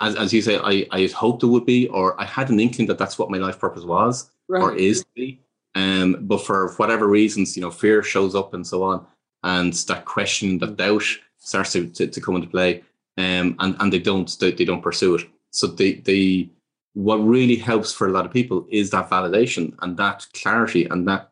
as, 0.00 0.16
as 0.16 0.32
you 0.32 0.42
say, 0.42 0.58
I, 0.58 0.86
I 0.90 1.06
hoped 1.08 1.42
it 1.42 1.46
would 1.46 1.66
be, 1.66 1.88
or 1.88 2.20
I 2.20 2.24
had 2.24 2.50
an 2.50 2.58
inkling 2.60 2.88
that 2.88 2.98
that's 2.98 3.18
what 3.18 3.30
my 3.30 3.38
life 3.38 3.58
purpose 3.58 3.84
was 3.84 4.30
right. 4.48 4.62
or 4.62 4.74
is 4.74 5.00
to 5.00 5.06
be. 5.14 5.40
Um, 5.76 6.16
but 6.22 6.38
for 6.38 6.72
whatever 6.78 7.06
reasons, 7.06 7.54
you 7.54 7.60
know, 7.60 7.70
fear 7.70 8.02
shows 8.02 8.34
up 8.34 8.54
and 8.54 8.66
so 8.66 8.82
on, 8.82 9.06
and 9.44 9.74
that 9.74 10.06
question, 10.06 10.58
that 10.58 10.76
doubt 10.76 11.04
starts 11.36 11.72
to, 11.72 11.86
to, 11.90 12.06
to 12.06 12.20
come 12.20 12.34
into 12.34 12.48
play, 12.48 12.82
um, 13.18 13.54
and 13.58 13.76
and 13.78 13.92
they 13.92 13.98
don't 13.98 14.34
they, 14.40 14.52
they 14.52 14.64
don't 14.64 14.82
pursue 14.82 15.16
it. 15.16 15.28
So 15.50 15.66
they 15.66 15.94
they 15.94 16.48
what 16.94 17.18
really 17.18 17.56
helps 17.56 17.92
for 17.92 18.08
a 18.08 18.10
lot 18.10 18.24
of 18.24 18.32
people 18.32 18.66
is 18.70 18.88
that 18.90 19.10
validation 19.10 19.74
and 19.82 19.98
that 19.98 20.26
clarity 20.32 20.86
and 20.86 21.06
that 21.06 21.28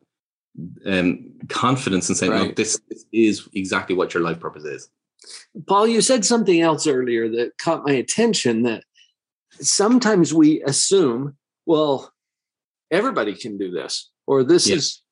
um, 0.84 1.32
confidence 1.48 2.10
in 2.10 2.14
saying, 2.14 2.32
right. 2.32 2.48
no, 2.48 2.52
this, 2.52 2.78
this 2.90 3.06
is 3.12 3.48
exactly 3.54 3.96
what 3.96 4.12
your 4.12 4.22
life 4.22 4.38
purpose 4.38 4.64
is. 4.64 4.90
Paul, 5.66 5.86
you 5.86 6.02
said 6.02 6.26
something 6.26 6.60
else 6.60 6.86
earlier 6.86 7.30
that 7.30 7.56
caught 7.56 7.86
my 7.86 7.94
attention 7.94 8.64
that 8.64 8.84
sometimes 9.58 10.34
we 10.34 10.62
assume, 10.64 11.34
well, 11.64 12.12
everybody 12.90 13.34
can 13.34 13.56
do 13.56 13.70
this 13.70 14.10
or 14.26 14.44
this 14.44 14.68
yeah. 14.68 14.76
is 14.76 15.02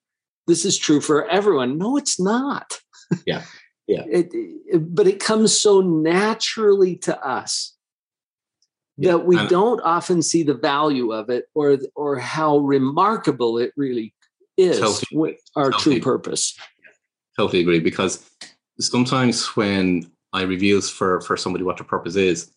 this 0.46 0.64
is 0.64 0.78
true 0.78 1.00
for 1.00 1.28
everyone 1.28 1.78
no 1.78 1.96
it's 1.96 2.20
not 2.20 2.80
yeah 3.26 3.42
yeah 3.86 4.04
it, 4.10 4.28
it, 4.32 4.94
but 4.94 5.06
it 5.06 5.20
comes 5.20 5.58
so 5.58 5.80
naturally 5.80 6.96
to 6.96 7.18
us 7.26 7.76
yeah. 8.96 9.12
that 9.12 9.26
we 9.26 9.38
and 9.38 9.48
don't 9.48 9.80
often 9.80 10.22
see 10.22 10.42
the 10.42 10.54
value 10.54 11.12
of 11.12 11.30
it 11.30 11.46
or 11.54 11.78
or 11.94 12.18
how 12.18 12.58
remarkable 12.58 13.58
it 13.58 13.72
really 13.76 14.14
is 14.56 14.78
totally. 14.78 15.38
our 15.56 15.70
totally. 15.70 15.96
true 15.96 16.02
purpose 16.02 16.56
totally 17.36 17.60
agree 17.60 17.80
because 17.80 18.28
sometimes 18.78 19.46
when 19.56 20.10
I 20.32 20.42
reveals 20.42 20.90
for 20.90 21.20
for 21.22 21.36
somebody 21.36 21.64
what 21.64 21.76
their 21.76 21.86
purpose 21.86 22.16
is, 22.16 22.50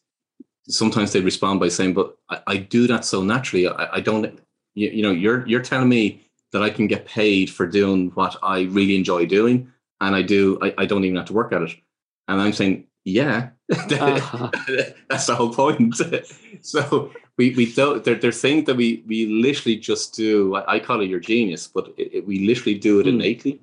sometimes 0.67 1.13
they 1.13 1.21
respond 1.21 1.59
by 1.59 1.69
saying, 1.69 1.93
"But 1.93 2.17
I, 2.29 2.41
I 2.47 2.57
do 2.57 2.87
that 2.87 3.05
so 3.05 3.23
naturally. 3.23 3.67
I, 3.67 3.95
I 3.95 3.99
don't. 3.99 4.39
You, 4.73 4.89
you 4.89 5.01
know, 5.03 5.11
you're 5.11 5.47
you're 5.47 5.61
telling 5.61 5.89
me 5.89 6.24
that 6.51 6.61
I 6.61 6.69
can 6.69 6.87
get 6.87 7.05
paid 7.05 7.49
for 7.49 7.67
doing 7.67 8.11
what 8.11 8.37
I 8.41 8.63
really 8.63 8.95
enjoy 8.95 9.25
doing, 9.25 9.71
and 10.01 10.15
I 10.15 10.21
do. 10.21 10.57
I, 10.61 10.73
I 10.77 10.85
don't 10.85 11.03
even 11.03 11.17
have 11.17 11.27
to 11.27 11.33
work 11.33 11.51
at 11.53 11.61
it." 11.61 11.71
And 12.27 12.41
I'm 12.41 12.53
saying, 12.53 12.85
"Yeah, 13.03 13.49
uh-huh. 13.71 14.51
that's 15.09 15.27
the 15.27 15.35
whole 15.35 15.53
point." 15.53 15.95
so 16.61 17.11
we 17.37 17.51
we 17.55 17.71
don't. 17.73 18.03
There, 18.03 18.15
there's 18.15 18.41
things 18.41 18.65
that 18.65 18.75
we 18.75 19.03
we 19.07 19.25
literally 19.25 19.77
just 19.77 20.15
do. 20.15 20.55
I, 20.55 20.75
I 20.75 20.79
call 20.79 21.01
it 21.01 21.09
your 21.09 21.19
genius, 21.19 21.67
but 21.67 21.93
it, 21.97 22.13
it, 22.13 22.27
we 22.27 22.45
literally 22.47 22.77
do 22.77 22.99
it 22.99 23.05
mm. 23.05 23.09
innately, 23.09 23.61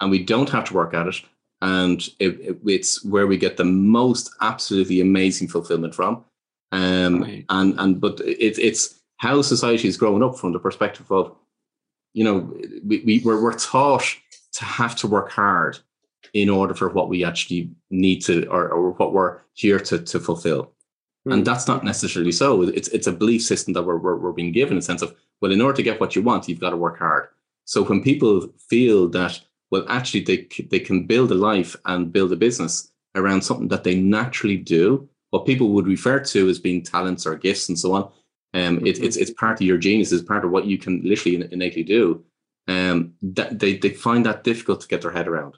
and 0.00 0.10
we 0.10 0.22
don't 0.22 0.50
have 0.50 0.64
to 0.64 0.74
work 0.74 0.94
at 0.94 1.06
it 1.06 1.22
and 1.62 2.08
it, 2.18 2.58
it's 2.66 3.04
where 3.04 3.26
we 3.28 3.38
get 3.38 3.56
the 3.56 3.64
most 3.64 4.34
absolutely 4.40 5.00
amazing 5.00 5.46
fulfillment 5.48 5.94
from. 5.94 6.24
Um, 6.72 7.22
right. 7.22 7.44
and 7.48 7.78
and 7.78 8.00
but 8.00 8.20
it, 8.20 8.58
it's 8.58 9.00
how 9.18 9.40
society 9.42 9.86
is 9.88 9.96
growing 9.96 10.22
up 10.22 10.36
from 10.36 10.52
the 10.52 10.58
perspective 10.58 11.10
of, 11.10 11.36
you 12.12 12.24
know, 12.24 12.54
we, 12.84 13.02
we 13.04 13.22
we're, 13.24 13.42
we're 13.42 13.58
taught 13.58 14.04
to 14.52 14.64
have 14.64 14.96
to 14.96 15.06
work 15.06 15.30
hard 15.30 15.78
in 16.34 16.48
order 16.48 16.74
for 16.74 16.88
what 16.88 17.08
we 17.08 17.24
actually 17.24 17.70
need 17.90 18.20
to 18.20 18.46
or, 18.46 18.68
or 18.68 18.90
what 18.92 19.12
we're 19.12 19.40
here 19.54 19.78
to 19.78 19.98
to 19.98 20.20
fulfill. 20.20 20.72
Mm. 21.26 21.32
And 21.32 21.40
hmm. 21.40 21.44
that's 21.44 21.68
not 21.68 21.84
necessarily 21.84 22.32
so. 22.32 22.62
It's 22.62 22.88
it's 22.88 23.06
a 23.06 23.12
belief 23.12 23.42
system 23.42 23.74
that 23.74 23.82
we're, 23.82 23.98
we're 23.98 24.16
we're 24.16 24.32
being 24.32 24.52
given 24.52 24.76
a 24.76 24.82
sense 24.82 25.02
of 25.02 25.14
well, 25.40 25.52
in 25.52 25.60
order 25.60 25.76
to 25.76 25.82
get 25.82 26.00
what 26.00 26.14
you 26.14 26.22
want, 26.22 26.48
you've 26.48 26.60
got 26.60 26.70
to 26.70 26.76
work 26.76 26.98
hard. 26.98 27.28
So 27.64 27.82
when 27.82 28.02
people 28.02 28.48
feel 28.68 29.08
that 29.08 29.40
well, 29.72 29.86
actually, 29.88 30.20
they 30.20 30.46
they 30.70 30.80
can 30.80 31.06
build 31.06 31.32
a 31.32 31.34
life 31.34 31.74
and 31.86 32.12
build 32.12 32.30
a 32.30 32.36
business 32.36 32.92
around 33.14 33.42
something 33.42 33.68
that 33.68 33.84
they 33.84 33.98
naturally 33.98 34.58
do. 34.58 35.08
What 35.30 35.46
people 35.46 35.70
would 35.70 35.86
refer 35.86 36.20
to 36.20 36.48
as 36.50 36.58
being 36.58 36.82
talents 36.82 37.24
or 37.24 37.36
gifts 37.36 37.70
and 37.70 37.78
so 37.78 37.94
on. 37.94 38.12
Um, 38.54 38.76
mm-hmm. 38.76 38.86
it, 38.86 39.02
it's 39.02 39.16
it's 39.16 39.30
part 39.30 39.60
of 39.60 39.66
your 39.66 39.78
genius. 39.78 40.12
It's 40.12 40.22
part 40.22 40.44
of 40.44 40.50
what 40.50 40.66
you 40.66 40.78
can 40.78 41.02
literally 41.02 41.46
innately 41.50 41.82
do. 41.82 42.24
Um, 42.68 43.14
that 43.22 43.58
they 43.58 43.76
they 43.76 43.90
find 43.90 44.24
that 44.26 44.44
difficult 44.44 44.80
to 44.82 44.88
get 44.88 45.02
their 45.02 45.10
head 45.12 45.28
around. 45.28 45.56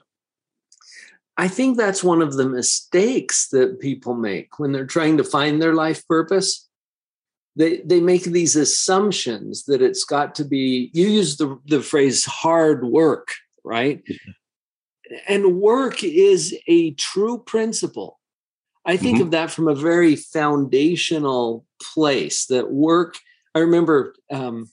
I 1.37 1.49
think 1.49 1.77
that's 1.77 2.03
one 2.03 2.21
of 2.21 2.33
the 2.33 2.47
mistakes 2.47 3.49
that 3.49 3.81
people 3.81 4.15
make 4.15 4.57
when 4.57 4.71
they're 4.71 4.85
trying 4.85 5.17
to 5.17 5.23
find 5.23 5.61
their 5.61 5.73
life 5.73 6.07
purpose. 6.07 6.67
They 7.55 7.81
they 7.85 7.99
make 7.99 8.23
these 8.23 8.55
assumptions 8.55 9.65
that 9.65 9.81
it's 9.81 10.03
got 10.03 10.35
to 10.35 10.45
be. 10.45 10.89
You 10.93 11.07
use 11.07 11.37
the 11.37 11.59
the 11.65 11.81
phrase 11.81 12.25
hard 12.25 12.85
work 12.85 13.29
right? 13.65 14.03
And 15.27 15.59
work 15.59 16.03
is 16.03 16.55
a 16.67 16.91
true 16.91 17.39
principle. 17.39 18.19
I 18.85 18.97
think 18.97 19.17
mm-hmm. 19.17 19.25
of 19.25 19.31
that 19.31 19.51
from 19.51 19.67
a 19.67 19.75
very 19.75 20.15
foundational 20.15 21.65
place 21.81 22.45
that 22.47 22.71
work. 22.71 23.17
I 23.55 23.59
remember 23.59 24.15
um, 24.31 24.69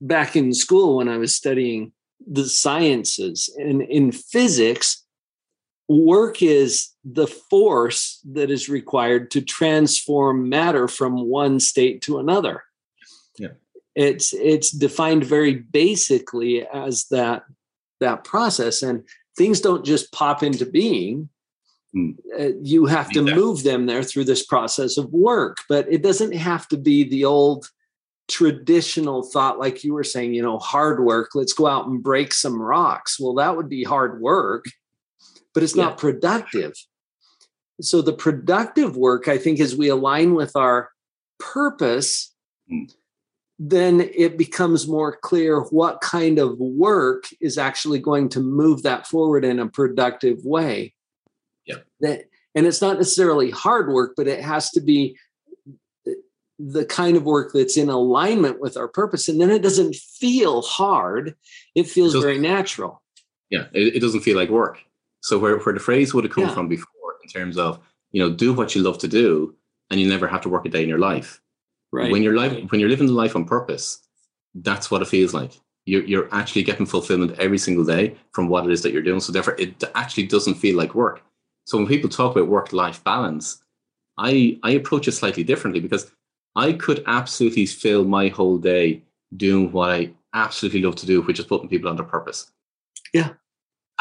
back 0.00 0.36
in 0.36 0.52
school 0.52 0.96
when 0.96 1.08
I 1.08 1.18
was 1.18 1.34
studying 1.34 1.92
the 2.26 2.46
sciences 2.46 3.52
and 3.56 3.82
in 3.82 4.12
physics, 4.12 5.04
work 5.88 6.42
is 6.42 6.90
the 7.04 7.26
force 7.26 8.20
that 8.32 8.50
is 8.50 8.68
required 8.68 9.30
to 9.32 9.40
transform 9.40 10.48
matter 10.48 10.88
from 10.88 11.28
one 11.28 11.60
state 11.60 12.02
to 12.02 12.18
another. 12.18 12.62
Yeah. 13.38 13.48
It's 13.94 14.32
it's 14.32 14.70
defined 14.70 15.24
very 15.24 15.54
basically 15.54 16.66
as 16.66 17.06
that 17.08 17.44
that 18.00 18.24
process 18.24 18.82
and 18.82 19.04
things 19.36 19.60
don't 19.60 19.84
just 19.84 20.12
pop 20.12 20.42
into 20.42 20.66
being. 20.66 21.28
Uh, 21.94 22.48
you 22.62 22.86
have 22.86 23.10
to 23.10 23.22
move 23.22 23.64
them 23.64 23.86
there 23.86 24.02
through 24.02 24.24
this 24.24 24.44
process 24.44 24.96
of 24.96 25.12
work 25.12 25.58
but 25.68 25.86
it 25.92 26.02
doesn't 26.02 26.32
have 26.32 26.66
to 26.66 26.76
be 26.76 27.06
the 27.08 27.24
old 27.24 27.68
traditional 28.28 29.22
thought 29.22 29.58
like 29.58 29.84
you 29.84 29.92
were 29.92 30.04
saying 30.04 30.32
you 30.32 30.42
know 30.42 30.58
hard 30.58 31.04
work 31.04 31.30
let's 31.34 31.52
go 31.52 31.66
out 31.66 31.86
and 31.86 32.02
break 32.02 32.32
some 32.32 32.60
rocks 32.60 33.20
well 33.20 33.34
that 33.34 33.56
would 33.56 33.68
be 33.68 33.84
hard 33.84 34.20
work 34.20 34.64
but 35.52 35.62
it's 35.62 35.76
yeah. 35.76 35.84
not 35.84 35.98
productive 35.98 36.72
so 37.80 38.00
the 38.00 38.12
productive 38.12 38.96
work 38.96 39.28
i 39.28 39.36
think 39.36 39.60
as 39.60 39.76
we 39.76 39.88
align 39.88 40.34
with 40.34 40.56
our 40.56 40.90
purpose 41.38 42.34
mm 42.70 42.90
then 43.64 44.00
it 44.00 44.36
becomes 44.36 44.88
more 44.88 45.16
clear 45.16 45.60
what 45.60 46.00
kind 46.00 46.40
of 46.40 46.58
work 46.58 47.26
is 47.40 47.58
actually 47.58 48.00
going 48.00 48.28
to 48.28 48.40
move 48.40 48.82
that 48.82 49.06
forward 49.06 49.44
in 49.44 49.60
a 49.60 49.68
productive 49.68 50.44
way. 50.44 50.92
Yeah. 51.66 51.76
That, 52.00 52.24
and 52.54 52.66
it's 52.66 52.82
not 52.82 52.98
necessarily 52.98 53.50
hard 53.50 53.88
work, 53.88 54.14
but 54.16 54.28
it 54.28 54.40
has 54.40 54.70
to 54.70 54.80
be 54.80 55.16
the 56.58 56.84
kind 56.84 57.16
of 57.16 57.24
work 57.24 57.52
that's 57.52 57.76
in 57.76 57.88
alignment 57.88 58.60
with 58.60 58.76
our 58.76 58.88
purpose. 58.88 59.28
And 59.28 59.40
then 59.40 59.50
it 59.50 59.62
doesn't 59.62 59.96
feel 59.96 60.62
hard, 60.62 61.34
it 61.74 61.88
feels 61.88 62.14
it 62.14 62.20
very 62.20 62.38
natural. 62.38 63.02
Yeah, 63.50 63.66
it, 63.72 63.96
it, 63.96 64.00
doesn't 64.00 64.20
feel 64.20 64.36
like 64.36 64.48
work. 64.48 64.78
So 65.20 65.38
where, 65.38 65.58
where 65.58 65.74
the 65.74 65.80
phrase 65.80 66.14
would 66.14 66.24
have 66.24 66.32
come 66.32 66.44
yeah. 66.44 66.54
from 66.54 66.68
before 66.68 67.16
in 67.22 67.28
terms 67.28 67.58
of, 67.58 67.80
you 68.12 68.22
know, 68.22 68.34
do 68.34 68.52
what 68.52 68.74
you 68.74 68.82
love 68.82 68.98
to 68.98 69.08
do 69.08 69.54
and 69.90 70.00
you 70.00 70.08
never 70.08 70.26
have 70.26 70.40
to 70.42 70.48
work 70.48 70.64
a 70.64 70.68
day 70.68 70.82
in 70.82 70.88
your 70.88 70.98
life 70.98 71.42
Right. 71.92 72.10
When 72.10 72.22
you're 72.22 72.36
life, 72.36 72.70
when 72.70 72.80
you're 72.80 72.88
living 72.88 73.06
the 73.06 73.12
life 73.12 73.36
on 73.36 73.44
purpose, 73.44 73.98
that's 74.54 74.90
what 74.90 75.02
it 75.02 75.08
feels 75.08 75.34
like. 75.34 75.52
You're 75.84 76.04
you're 76.04 76.28
actually 76.32 76.62
getting 76.62 76.86
fulfillment 76.86 77.38
every 77.38 77.58
single 77.58 77.84
day 77.84 78.16
from 78.32 78.48
what 78.48 78.64
it 78.64 78.72
is 78.72 78.82
that 78.82 78.92
you're 78.92 79.02
doing. 79.02 79.20
So 79.20 79.30
therefore, 79.30 79.56
it 79.58 79.82
actually 79.94 80.26
doesn't 80.26 80.54
feel 80.54 80.76
like 80.76 80.94
work. 80.94 81.22
So 81.64 81.78
when 81.78 81.86
people 81.86 82.10
talk 82.10 82.34
about 82.34 82.48
work 82.48 82.72
life 82.72 83.02
balance, 83.04 83.62
I 84.18 84.58
I 84.62 84.70
approach 84.72 85.08
it 85.08 85.12
slightly 85.12 85.44
differently 85.44 85.80
because 85.80 86.10
I 86.56 86.72
could 86.72 87.02
absolutely 87.06 87.66
fill 87.66 88.04
my 88.04 88.28
whole 88.28 88.58
day 88.58 89.02
doing 89.36 89.72
what 89.72 89.90
I 89.90 90.10
absolutely 90.34 90.82
love 90.82 90.96
to 90.96 91.06
do, 91.06 91.22
which 91.22 91.38
is 91.38 91.46
putting 91.46 91.68
people 91.68 91.88
under 91.88 92.04
purpose. 92.04 92.50
Yeah. 93.12 93.30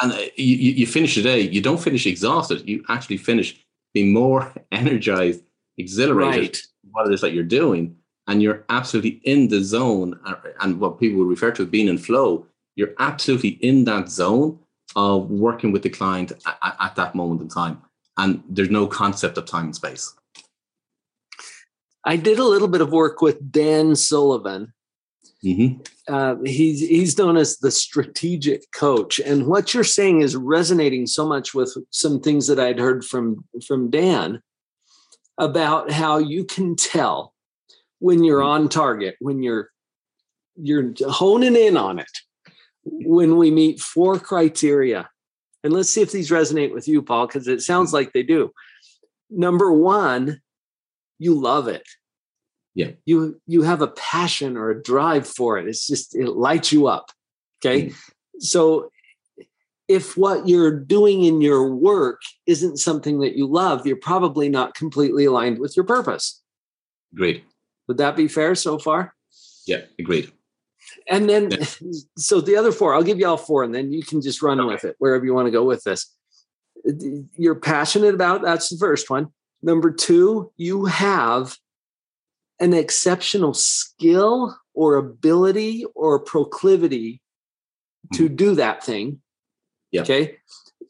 And 0.02 0.14
uh, 0.14 0.18
you, 0.36 0.56
you 0.56 0.88
finish 0.88 1.16
the 1.16 1.22
day, 1.22 1.42
you 1.42 1.62
don't 1.62 1.82
finish 1.82 2.06
exhausted. 2.06 2.68
You 2.68 2.84
actually 2.90 3.18
finish 3.18 3.64
being 3.94 4.14
more 4.14 4.54
energized, 4.72 5.44
exhilarated, 5.78 6.42
right 6.42 6.62
what 6.92 7.08
it 7.08 7.14
is 7.14 7.22
that 7.22 7.34
you're 7.34 7.44
doing, 7.44 7.96
and 8.28 8.42
you're 8.42 8.66
absolutely 8.70 9.22
in 9.24 9.48
the 9.48 9.64
zone, 9.64 10.20
uh, 10.26 10.36
and 10.62 10.80
what 10.80 11.00
people 11.00 11.20
would 11.20 11.30
refer 11.30 11.52
to 11.52 11.64
as 11.64 11.70
being 11.70 11.88
in 11.88 11.98
flow, 11.98 12.46
you're 12.76 12.94
absolutely 13.00 13.50
in 13.62 13.86
that 13.86 14.10
zone 14.10 14.60
of 14.96 15.30
working 15.30 15.72
with 15.72 15.84
the 15.84 15.90
client 15.90 16.32
at, 16.46 16.76
at 16.80 16.96
that 16.96 17.16
moment 17.16 17.42
in 17.42 17.50
time. 17.50 17.82
And 18.18 18.44
there's 18.50 18.70
no 18.70 18.88
concept 18.88 19.38
of 19.38 19.46
time 19.46 19.66
and 19.66 19.76
space. 19.76 20.14
I 22.06 22.16
did 22.16 22.40
a 22.40 22.44
little 22.44 22.68
bit 22.68 22.82
of 22.82 22.92
work 22.92 23.22
with 23.22 23.52
Dan 23.52 23.96
Sullivan. 23.96 24.74
Mm-hmm. 25.44 25.82
Uh, 26.14 26.36
he's 26.46 26.82
he's 26.82 27.18
known 27.18 27.36
as 27.36 27.58
the 27.58 27.72
strategic 27.72 28.72
coach, 28.74 29.20
and 29.20 29.48
what 29.48 29.74
you're 29.74 29.84
saying 29.84 30.22
is 30.22 30.36
resonating 30.36 31.08
so 31.08 31.28
much 31.28 31.56
with 31.56 31.76
some 31.90 32.20
things 32.20 32.46
that 32.46 32.60
I'd 32.60 32.78
heard 32.78 33.04
from 33.04 33.44
from 33.66 33.90
Dan 33.90 34.42
about 35.40 35.90
how 35.92 36.20
you 36.20 36.44
can 36.44 36.76
tell 36.76 37.34
when 38.00 38.24
you're 38.24 38.44
on 38.44 38.70
target, 38.70 39.16
when 39.20 39.42
you're 39.42 39.70
you're 40.56 40.94
honing 41.08 41.56
in 41.56 41.76
on 41.76 41.98
it. 41.98 42.12
When 42.84 43.38
we 43.38 43.52
meet 43.52 43.80
four 43.80 44.20
criteria, 44.20 45.10
and 45.64 45.74
let's 45.74 45.90
see 45.90 46.02
if 46.02 46.12
these 46.12 46.32
resonate 46.32 46.74
with 46.74 46.88
you, 46.88 47.02
Paul, 47.02 47.28
because 47.28 47.48
it 47.48 47.62
sounds 47.62 47.94
like 47.94 48.14
they 48.14 48.24
do. 48.24 48.52
Number 49.30 49.72
one, 49.72 50.42
you 51.20 51.40
love 51.40 51.68
it. 51.68 51.88
Yeah. 52.74 52.92
You 53.06 53.40
you 53.46 53.64
have 53.64 53.82
a 53.82 53.88
passion 53.88 54.58
or 54.58 54.70
a 54.70 54.82
drive 54.82 55.28
for 55.28 55.58
it. 55.58 55.68
It's 55.68 55.86
just 55.88 56.16
it 56.16 56.30
lights 56.30 56.72
you 56.72 56.88
up. 56.88 57.12
Okay. 57.64 57.88
Mm. 57.88 57.96
So 58.40 58.90
if 59.88 60.18
what 60.18 60.48
you're 60.48 60.72
doing 60.72 61.26
in 61.26 61.42
your 61.42 61.74
work 61.76 62.22
isn't 62.48 62.78
something 62.78 63.20
that 63.20 63.36
you 63.36 63.46
love, 63.46 63.86
you're 63.86 63.98
probably 63.98 64.48
not 64.48 64.74
completely 64.74 65.26
aligned 65.26 65.60
with 65.60 65.76
your 65.76 65.86
purpose. 65.86 66.42
Agreed. 67.14 67.44
Would 67.88 67.98
that 67.98 68.16
be 68.16 68.30
fair 68.30 68.56
so 68.56 68.80
far? 68.80 69.14
Yeah, 69.68 69.82
agreed. 70.00 70.32
And 71.08 71.30
then, 71.30 71.52
so 72.18 72.42
the 72.42 72.56
other 72.56 72.72
four, 72.72 72.94
I'll 72.94 73.04
give 73.04 73.20
you 73.20 73.28
all 73.28 73.38
four, 73.38 73.64
and 73.64 73.74
then 73.74 73.92
you 73.92 74.04
can 74.04 74.22
just 74.22 74.42
run 74.42 74.60
okay. 74.60 74.74
with 74.74 74.84
it 74.86 74.96
wherever 75.00 75.26
you 75.26 75.34
want 75.34 75.48
to 75.48 75.52
go 75.52 75.64
with 75.64 75.84
this. 75.84 76.14
You're 77.38 77.56
passionate 77.56 78.16
about 78.16 78.42
that's 78.42 78.70
the 78.70 78.78
first 78.78 79.10
one. 79.10 79.28
Number 79.62 79.92
two, 79.92 80.52
you 80.58 80.86
have 80.86 81.58
an 82.60 82.74
exceptional 82.74 83.54
skill 83.54 84.58
or 84.74 84.96
ability 84.96 85.86
or 85.96 86.20
proclivity 86.20 87.22
to 88.14 88.26
mm-hmm. 88.26 88.36
do 88.36 88.56
that 88.56 88.84
thing 88.84 89.22
yeah. 89.92 90.02
Okay. 90.02 90.38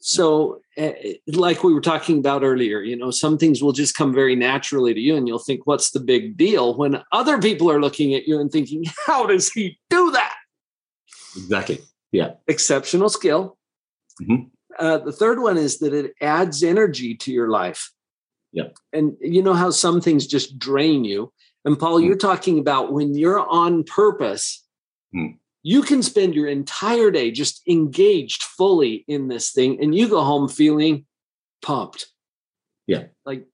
So, 0.04 0.60
uh, 0.76 0.90
like 1.28 1.62
we 1.62 1.72
were 1.72 1.80
talking 1.80 2.18
about 2.18 2.42
earlier, 2.42 2.80
you 2.82 2.96
know, 2.96 3.12
some 3.12 3.38
things 3.38 3.62
will 3.62 3.70
just 3.70 3.94
come 3.94 4.12
very 4.12 4.34
naturally 4.34 4.92
to 4.92 4.98
you, 5.00 5.14
and 5.14 5.28
you'll 5.28 5.38
think, 5.38 5.64
what's 5.64 5.92
the 5.92 6.00
big 6.00 6.36
deal? 6.36 6.76
When 6.76 7.00
other 7.12 7.38
people 7.38 7.70
are 7.70 7.80
looking 7.80 8.12
at 8.12 8.26
you 8.26 8.40
and 8.40 8.50
thinking, 8.50 8.84
how 9.06 9.26
does 9.26 9.52
he 9.52 9.78
do 9.90 10.10
that? 10.10 10.34
Exactly. 11.36 11.78
Yeah. 12.10 12.32
Exceptional 12.48 13.08
skill, 13.08 13.56
mm-hmm. 14.20 14.48
Uh, 14.78 14.98
the 14.98 15.12
third 15.12 15.38
one 15.40 15.58
is 15.58 15.78
that 15.80 15.92
it 15.92 16.14
adds 16.22 16.62
energy 16.62 17.14
to 17.14 17.30
your 17.30 17.48
life. 17.48 17.92
Yeah. 18.52 18.68
And 18.92 19.16
you 19.20 19.42
know 19.42 19.52
how 19.54 19.70
some 19.70 20.00
things 20.00 20.26
just 20.26 20.58
drain 20.58 21.04
you. 21.04 21.30
And 21.64 21.78
Paul, 21.78 22.00
Mm. 22.00 22.06
you're 22.06 22.16
talking 22.16 22.58
about 22.58 22.90
when 22.92 23.14
you're 23.14 23.38
on 23.38 23.84
purpose, 23.84 24.64
Mm. 25.14 25.36
You 25.62 25.82
can 25.82 26.02
spend 26.02 26.34
your 26.34 26.48
entire 26.48 27.10
day 27.10 27.30
just 27.30 27.62
engaged 27.68 28.42
fully 28.42 29.04
in 29.08 29.28
this 29.28 29.52
thing, 29.52 29.82
and 29.82 29.94
you 29.94 30.08
go 30.08 30.22
home 30.22 30.48
feeling 30.48 31.06
pumped. 31.62 32.08
Yeah. 32.86 33.04
Like 33.24 33.46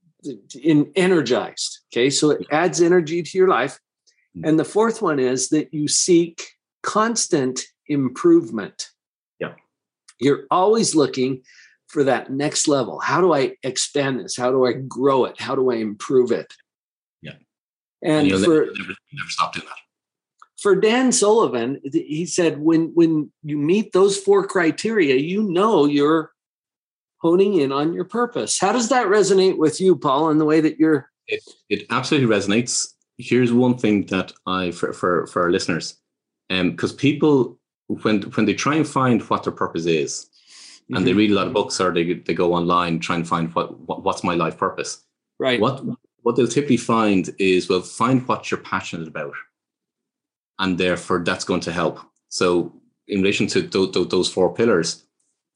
in 0.60 0.90
energized. 0.96 1.80
Okay. 1.92 2.10
So 2.10 2.30
it 2.30 2.46
adds 2.50 2.80
energy 2.80 3.22
to 3.22 3.38
your 3.38 3.48
life. 3.48 3.78
Mm. 4.36 4.48
And 4.48 4.58
the 4.58 4.64
fourth 4.64 5.02
one 5.02 5.18
is 5.18 5.50
that 5.50 5.72
you 5.72 5.86
seek 5.88 6.42
constant 6.82 7.60
improvement. 7.86 8.88
Yeah. 9.38 9.54
You're 10.18 10.44
always 10.50 10.94
looking 10.94 11.42
for 11.86 12.04
that 12.04 12.30
next 12.30 12.68
level. 12.68 13.00
How 13.00 13.20
do 13.20 13.32
I 13.32 13.56
expand 13.62 14.20
this? 14.20 14.36
How 14.36 14.50
do 14.50 14.66
I 14.66 14.72
grow 14.72 15.24
it? 15.24 15.40
How 15.40 15.54
do 15.54 15.70
I 15.70 15.76
improve 15.76 16.32
it? 16.32 16.52
Yeah. 17.22 17.36
And, 18.02 18.26
you'll 18.26 18.42
for 18.42 18.48
never, 18.50 18.66
never, 18.66 18.94
never 19.12 19.30
stop 19.30 19.54
doing 19.54 19.66
that. 19.66 19.76
For 20.58 20.74
Dan 20.74 21.12
Sullivan, 21.12 21.80
he 21.92 22.26
said 22.26 22.58
when 22.58 22.92
when 22.94 23.30
you 23.42 23.56
meet 23.56 23.92
those 23.92 24.18
four 24.18 24.46
criteria, 24.46 25.16
you 25.16 25.42
know 25.42 25.86
you're 25.86 26.32
honing 27.18 27.54
in 27.54 27.72
on 27.72 27.92
your 27.92 28.04
purpose. 28.04 28.58
How 28.58 28.72
does 28.72 28.88
that 28.88 29.06
resonate 29.06 29.58
with 29.58 29.80
you, 29.80 29.96
Paul, 29.96 30.30
in 30.30 30.38
the 30.38 30.44
way 30.44 30.60
that 30.60 30.78
you're 30.78 31.10
It, 31.26 31.42
it 31.68 31.86
absolutely 31.90 32.34
resonates. 32.34 32.94
Here's 33.18 33.52
one 33.52 33.76
thing 33.76 34.06
that 34.06 34.32
I 34.46 34.70
for 34.70 34.92
for, 34.92 35.26
for 35.26 35.42
our 35.42 35.50
listeners, 35.50 35.96
um, 36.50 36.72
because 36.72 36.92
people 36.92 37.58
when 37.86 38.22
when 38.22 38.46
they 38.46 38.54
try 38.54 38.76
and 38.76 38.86
find 38.86 39.22
what 39.22 39.44
their 39.44 39.52
purpose 39.52 39.86
is, 39.86 40.28
and 40.90 41.06
they 41.06 41.10
mm-hmm. 41.10 41.18
read 41.18 41.30
a 41.30 41.34
lot 41.34 41.46
of 41.46 41.52
books 41.52 41.80
or 41.80 41.92
they 41.92 42.14
they 42.14 42.34
go 42.34 42.54
online 42.54 42.98
try 42.98 43.16
and 43.16 43.28
find 43.28 43.54
what, 43.54 43.78
what 43.80 44.02
what's 44.02 44.24
my 44.24 44.34
life 44.34 44.56
purpose. 44.56 45.04
right? 45.38 45.60
What 45.60 45.84
what 46.22 46.36
they'll 46.36 46.48
typically 46.48 46.76
find 46.76 47.30
is 47.38 47.68
well 47.68 47.80
find 47.80 48.26
what 48.26 48.50
you're 48.50 48.60
passionate 48.60 49.08
about, 49.08 49.34
and 50.58 50.78
therefore 50.78 51.20
that's 51.20 51.44
going 51.44 51.60
to 51.62 51.72
help. 51.72 52.00
So 52.28 52.72
in 53.06 53.20
relation 53.22 53.46
to 53.48 53.62
th- 53.66 53.92
th- 53.92 54.08
those 54.08 54.28
four 54.30 54.52
pillars, 54.54 55.04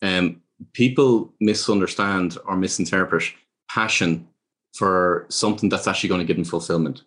um, 0.02 0.42
people 0.73 1.32
misunderstand 1.40 2.38
or 2.47 2.56
misinterpret 2.56 3.25
passion 3.71 4.26
for 4.75 5.26
something 5.28 5.68
that's 5.68 5.87
actually 5.87 6.09
going 6.09 6.21
to 6.21 6.25
give 6.26 6.37
them 6.37 6.44
fulfillment. 6.44 7.02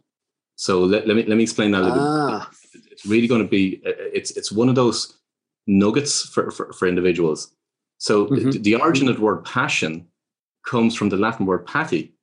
So 0.55 0.83
let, 0.83 1.07
let 1.07 1.15
me 1.17 1.23
let 1.25 1.35
me 1.37 1.43
explain 1.43 1.71
that 1.71 1.81
a 1.81 1.85
little 1.87 2.01
Ah, 2.03 2.49
bit. 2.73 2.83
It's 2.91 3.05
really 3.05 3.27
going 3.27 3.41
to 3.43 3.47
be 3.47 3.81
uh, 3.85 3.91
it's 4.13 4.31
it's 4.37 4.51
one 4.51 4.69
of 4.69 4.75
those 4.75 5.17
nuggets 5.67 6.21
for 6.29 6.51
for, 6.51 6.71
for 6.73 6.87
individuals. 6.87 7.51
So 7.97 8.27
Mhm. 8.27 8.51
the, 8.51 8.59
the 8.59 8.75
origin 8.75 9.09
of 9.09 9.15
the 9.17 9.21
word 9.21 9.43
passion 9.43 10.07
comes 10.65 10.95
from 10.95 11.09
the 11.09 11.17
Latin 11.17 11.45
word 11.45 11.65
pati, 11.65 12.13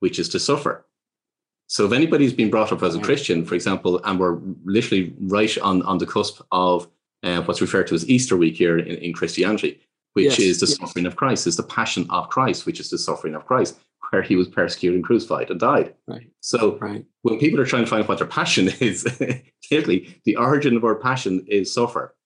which 0.00 0.18
is 0.18 0.28
to 0.30 0.38
suffer. 0.38 0.84
So 1.70 1.86
if 1.86 1.92
anybody's 1.92 2.32
been 2.32 2.50
brought 2.50 2.72
up 2.72 2.82
as 2.82 2.96
a. 2.96 3.00
Christian, 3.00 3.44
for 3.44 3.54
example, 3.54 4.00
and 4.02 4.18
we're 4.18 4.38
literally 4.64 5.14
right 5.20 5.56
on, 5.58 5.82
on 5.82 5.98
the 5.98 6.06
cusp 6.06 6.42
of 6.50 6.88
uh, 7.22 7.42
what's 7.42 7.60
referred 7.60 7.86
to 7.86 7.94
as 7.94 8.08
Easter 8.10 8.36
week 8.36 8.56
here 8.56 8.76
in, 8.76 8.96
in 8.96 9.12
Christianity, 9.12 9.80
which 10.14 10.24
Yes, 10.24 10.38
is 10.40 10.60
the 10.60 10.66
yes. 10.66 10.78
suffering 10.78 11.06
of 11.06 11.14
Christ, 11.14 11.46
is 11.46 11.56
the 11.56 11.62
passion 11.62 12.06
of 12.10 12.28
Christ, 12.28 12.66
which 12.66 12.80
is 12.80 12.90
the 12.90 12.98
suffering 12.98 13.36
of 13.36 13.46
Christ, 13.46 13.78
where 14.10 14.20
he 14.20 14.34
was 14.34 14.48
persecuted 14.48 14.96
and 14.96 15.04
crucified 15.04 15.48
and 15.48 15.60
died. 15.60 15.94
right, 16.08 16.28
So 16.40 16.76
right. 16.78 17.04
when 17.22 17.38
people 17.38 17.60
are 17.60 17.66
trying 17.66 17.84
to 17.84 17.90
find 17.90 18.08
what 18.08 18.18
their 18.18 18.26
passion 18.26 18.66
is, 18.80 19.06
clearly 19.68 20.20
the 20.24 20.34
origin 20.34 20.76
of 20.76 20.82
our 20.82 20.96
passion 20.96 21.44
is 21.46 21.72
suffer. 21.72 22.16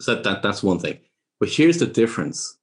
So 0.00 0.22
that, 0.22 0.40
that's 0.44 0.62
one 0.62 0.78
thing. 0.78 1.00
But 1.40 1.48
here's 1.48 1.78
the 1.78 1.86
difference. 1.86 2.56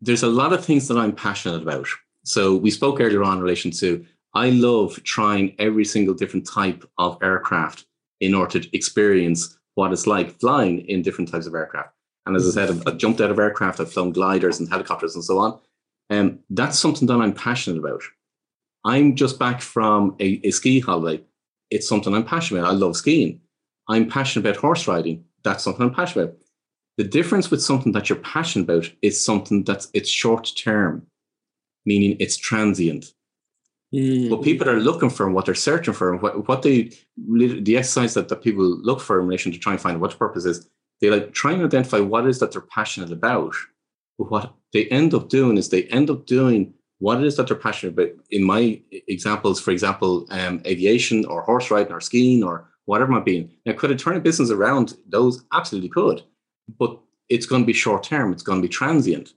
There's 0.00 0.22
a 0.22 0.28
lot 0.28 0.52
of 0.52 0.64
things 0.64 0.86
that 0.86 0.96
I'm 0.96 1.12
passionate 1.12 1.62
about. 1.62 1.88
So 2.24 2.54
we 2.54 2.70
spoke 2.70 3.00
earlier 3.00 3.24
on 3.24 3.38
in 3.38 3.42
relation 3.42 3.72
to 3.72 4.06
I 4.34 4.50
love 4.50 5.02
trying 5.02 5.54
every 5.58 5.84
single 5.84 6.14
different 6.14 6.46
type 6.46 6.84
of 6.98 7.18
aircraft 7.22 7.86
in 8.20 8.34
order 8.34 8.60
to 8.60 8.76
experience 8.76 9.58
what 9.74 9.92
it's 9.92 10.06
like 10.06 10.38
flying 10.40 10.80
in 10.88 11.02
different 11.02 11.30
types 11.30 11.46
of 11.46 11.54
aircraft. 11.54 11.94
And 12.26 12.36
as 12.36 12.46
I 12.46 12.50
said, 12.50 12.82
I've, 12.86 12.98
jumped 12.98 13.20
out 13.20 13.30
of 13.30 13.38
aircraft, 13.38 13.80
I've 13.80 13.92
flown 13.92 14.12
gliders 14.12 14.60
and 14.60 14.68
helicopters 14.68 15.14
and 15.14 15.24
so 15.24 15.38
on. 15.38 15.58
And 16.10 16.40
that's 16.50 16.78
something 16.78 17.06
that 17.08 17.16
I'm 17.16 17.32
passionate 17.32 17.78
about. 17.78 18.02
I'm 18.84 19.16
just 19.16 19.38
back 19.38 19.60
from 19.60 20.16
a, 20.20 20.40
a 20.44 20.50
ski 20.50 20.80
holiday. 20.80 21.22
It's 21.70 21.88
something 21.88 22.14
I'm 22.14 22.24
passionate 22.24 22.60
about. 22.60 22.72
I 22.72 22.74
love 22.74 22.96
skiing. 22.96 23.40
I'm 23.88 24.08
passionate 24.08 24.48
about 24.48 24.60
horse 24.60 24.86
riding. 24.86 25.24
That's 25.42 25.64
something 25.64 25.82
I'm 25.86 25.94
passionate 25.94 26.24
about. 26.24 26.36
The 26.98 27.04
difference 27.04 27.50
with 27.50 27.62
something 27.62 27.92
that 27.92 28.08
you're 28.08 28.18
passionate 28.18 28.64
about 28.64 28.90
is 29.02 29.22
something 29.22 29.64
that's 29.64 29.88
it's 29.94 30.08
short 30.08 30.52
term, 30.56 31.06
meaning 31.86 32.16
it's 32.20 32.36
transient. 32.36 33.14
Mm. 33.94 34.30
What 34.30 34.42
people 34.42 34.68
are 34.68 34.78
looking 34.78 35.10
for 35.10 35.26
and 35.26 35.34
what 35.34 35.46
they're 35.46 35.54
searching 35.54 35.94
for 35.94 36.12
and 36.12 36.22
what, 36.22 36.46
what 36.46 36.62
they 36.62 36.92
the 37.16 37.76
exercise 37.76 38.14
that, 38.14 38.28
that 38.28 38.42
people 38.42 38.64
look 38.64 39.00
for 39.00 39.18
in 39.18 39.26
relation 39.26 39.50
to 39.52 39.58
try 39.58 39.72
and 39.72 39.80
find 39.80 40.00
what 40.00 40.16
purpose 40.18 40.44
is, 40.44 40.68
they 41.00 41.10
like 41.10 41.32
trying 41.32 41.58
to 41.58 41.64
identify 41.64 41.98
what 41.98 42.24
it 42.24 42.30
is 42.30 42.38
that 42.38 42.52
they're 42.52 42.60
passionate 42.60 43.10
about. 43.10 43.54
But 44.18 44.30
what 44.30 44.54
they 44.72 44.86
end 44.86 45.12
up 45.14 45.28
doing 45.28 45.56
is 45.56 45.68
they 45.68 45.84
end 45.84 46.08
up 46.08 46.26
doing 46.26 46.72
what 46.98 47.18
it 47.18 47.26
is 47.26 47.36
that 47.36 47.48
they're 47.48 47.56
passionate 47.56 47.94
about. 47.94 48.10
In 48.30 48.44
my 48.44 48.80
examples, 49.08 49.60
for 49.60 49.72
example, 49.72 50.26
um, 50.30 50.62
aviation 50.66 51.24
or 51.24 51.42
horse 51.42 51.70
riding 51.70 51.92
or 51.92 52.00
skiing 52.00 52.44
or 52.44 52.70
whatever 52.84 53.10
it 53.10 53.14
might 53.14 53.24
be. 53.24 53.48
Now, 53.66 53.72
could 53.72 53.90
it 53.90 53.98
turn 53.98 54.16
a 54.16 54.20
business 54.20 54.50
around? 54.50 54.96
Those 55.08 55.44
absolutely 55.52 55.88
could, 55.88 56.22
but 56.78 56.98
it's 57.28 57.46
going 57.46 57.62
to 57.62 57.66
be 57.66 57.72
short 57.72 58.02
term. 58.02 58.32
It's 58.32 58.42
going 58.42 58.60
to 58.60 58.68
be 58.68 58.72
transient, 58.72 59.32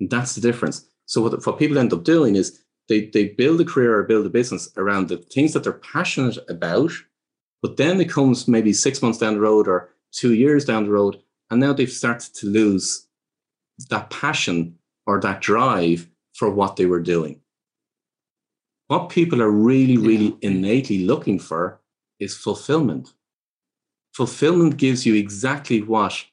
and 0.00 0.10
that's 0.10 0.34
the 0.34 0.40
difference. 0.40 0.86
So 1.04 1.22
what, 1.22 1.46
what 1.46 1.58
people 1.58 1.78
end 1.78 1.92
up 1.92 2.04
doing 2.04 2.36
is 2.36 2.60
they 2.88 3.06
they 3.06 3.28
build 3.28 3.60
a 3.60 3.64
career 3.64 3.98
or 3.98 4.02
build 4.04 4.26
a 4.26 4.30
business 4.30 4.68
around 4.76 5.08
the 5.08 5.18
things 5.18 5.52
that 5.52 5.64
they're 5.64 5.72
passionate 5.72 6.38
about, 6.48 6.92
but 7.62 7.76
then 7.76 8.00
it 8.00 8.10
comes 8.10 8.48
maybe 8.48 8.72
six 8.72 9.02
months 9.02 9.18
down 9.18 9.34
the 9.34 9.40
road 9.40 9.68
or 9.68 9.90
two 10.12 10.34
years 10.34 10.64
down 10.64 10.84
the 10.84 10.90
road, 10.90 11.20
and 11.50 11.60
now 11.60 11.72
they've 11.72 11.90
started 11.90 12.34
to 12.34 12.46
lose 12.46 13.06
that 13.90 14.10
passion 14.10 14.78
or 15.06 15.20
that 15.20 15.40
drive 15.40 16.08
for 16.34 16.50
what 16.50 16.76
they 16.76 16.86
were 16.86 17.00
doing. 17.00 17.40
What 18.88 19.08
people 19.08 19.42
are 19.42 19.50
really, 19.50 19.96
really 19.96 20.36
innately 20.42 21.04
looking 21.04 21.38
for 21.38 21.80
is 22.20 22.36
fulfillment. 22.36 23.12
Fulfillment 24.12 24.76
gives 24.76 25.04
you 25.04 25.14
exactly 25.14 25.82
what 25.82 26.24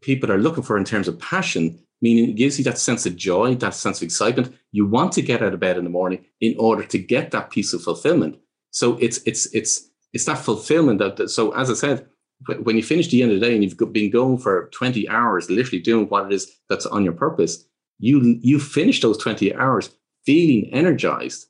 people 0.00 0.30
are 0.30 0.38
looking 0.38 0.62
for 0.62 0.76
in 0.76 0.84
terms 0.84 1.08
of 1.08 1.18
passion, 1.18 1.78
meaning 2.00 2.30
it 2.30 2.36
gives 2.36 2.58
you 2.58 2.64
that 2.64 2.78
sense 2.78 3.06
of 3.06 3.16
joy, 3.16 3.54
that 3.56 3.74
sense 3.74 3.98
of 3.98 4.04
excitement. 4.04 4.54
You 4.72 4.86
want 4.86 5.12
to 5.12 5.22
get 5.22 5.42
out 5.42 5.54
of 5.54 5.60
bed 5.60 5.76
in 5.76 5.84
the 5.84 5.90
morning 5.90 6.24
in 6.40 6.54
order 6.58 6.84
to 6.84 6.98
get 6.98 7.30
that 7.30 7.50
piece 7.50 7.72
of 7.72 7.82
fulfillment. 7.82 8.38
So 8.70 8.96
it's 8.98 9.18
it's 9.26 9.46
it's 9.54 9.90
it's 10.12 10.24
that 10.26 10.38
fulfillment 10.38 10.98
that, 11.00 11.16
that 11.16 11.28
so 11.28 11.52
as 11.54 11.70
I 11.70 11.74
said, 11.74 12.06
when 12.62 12.76
you 12.76 12.82
finish 12.82 13.08
the 13.08 13.22
end 13.22 13.32
of 13.32 13.40
the 13.40 13.46
day 13.46 13.54
and 13.54 13.64
you've 13.64 13.92
been 13.92 14.10
going 14.10 14.38
for 14.38 14.70
20 14.72 15.08
hours, 15.08 15.50
literally 15.50 15.80
doing 15.80 16.06
what 16.08 16.26
it 16.26 16.32
is 16.32 16.50
that's 16.68 16.86
on 16.86 17.04
your 17.04 17.12
purpose, 17.12 17.64
you 17.98 18.38
you 18.40 18.60
finish 18.60 19.00
those 19.00 19.18
20 19.18 19.54
hours 19.54 19.90
feeling 20.24 20.68
energized 20.72 21.46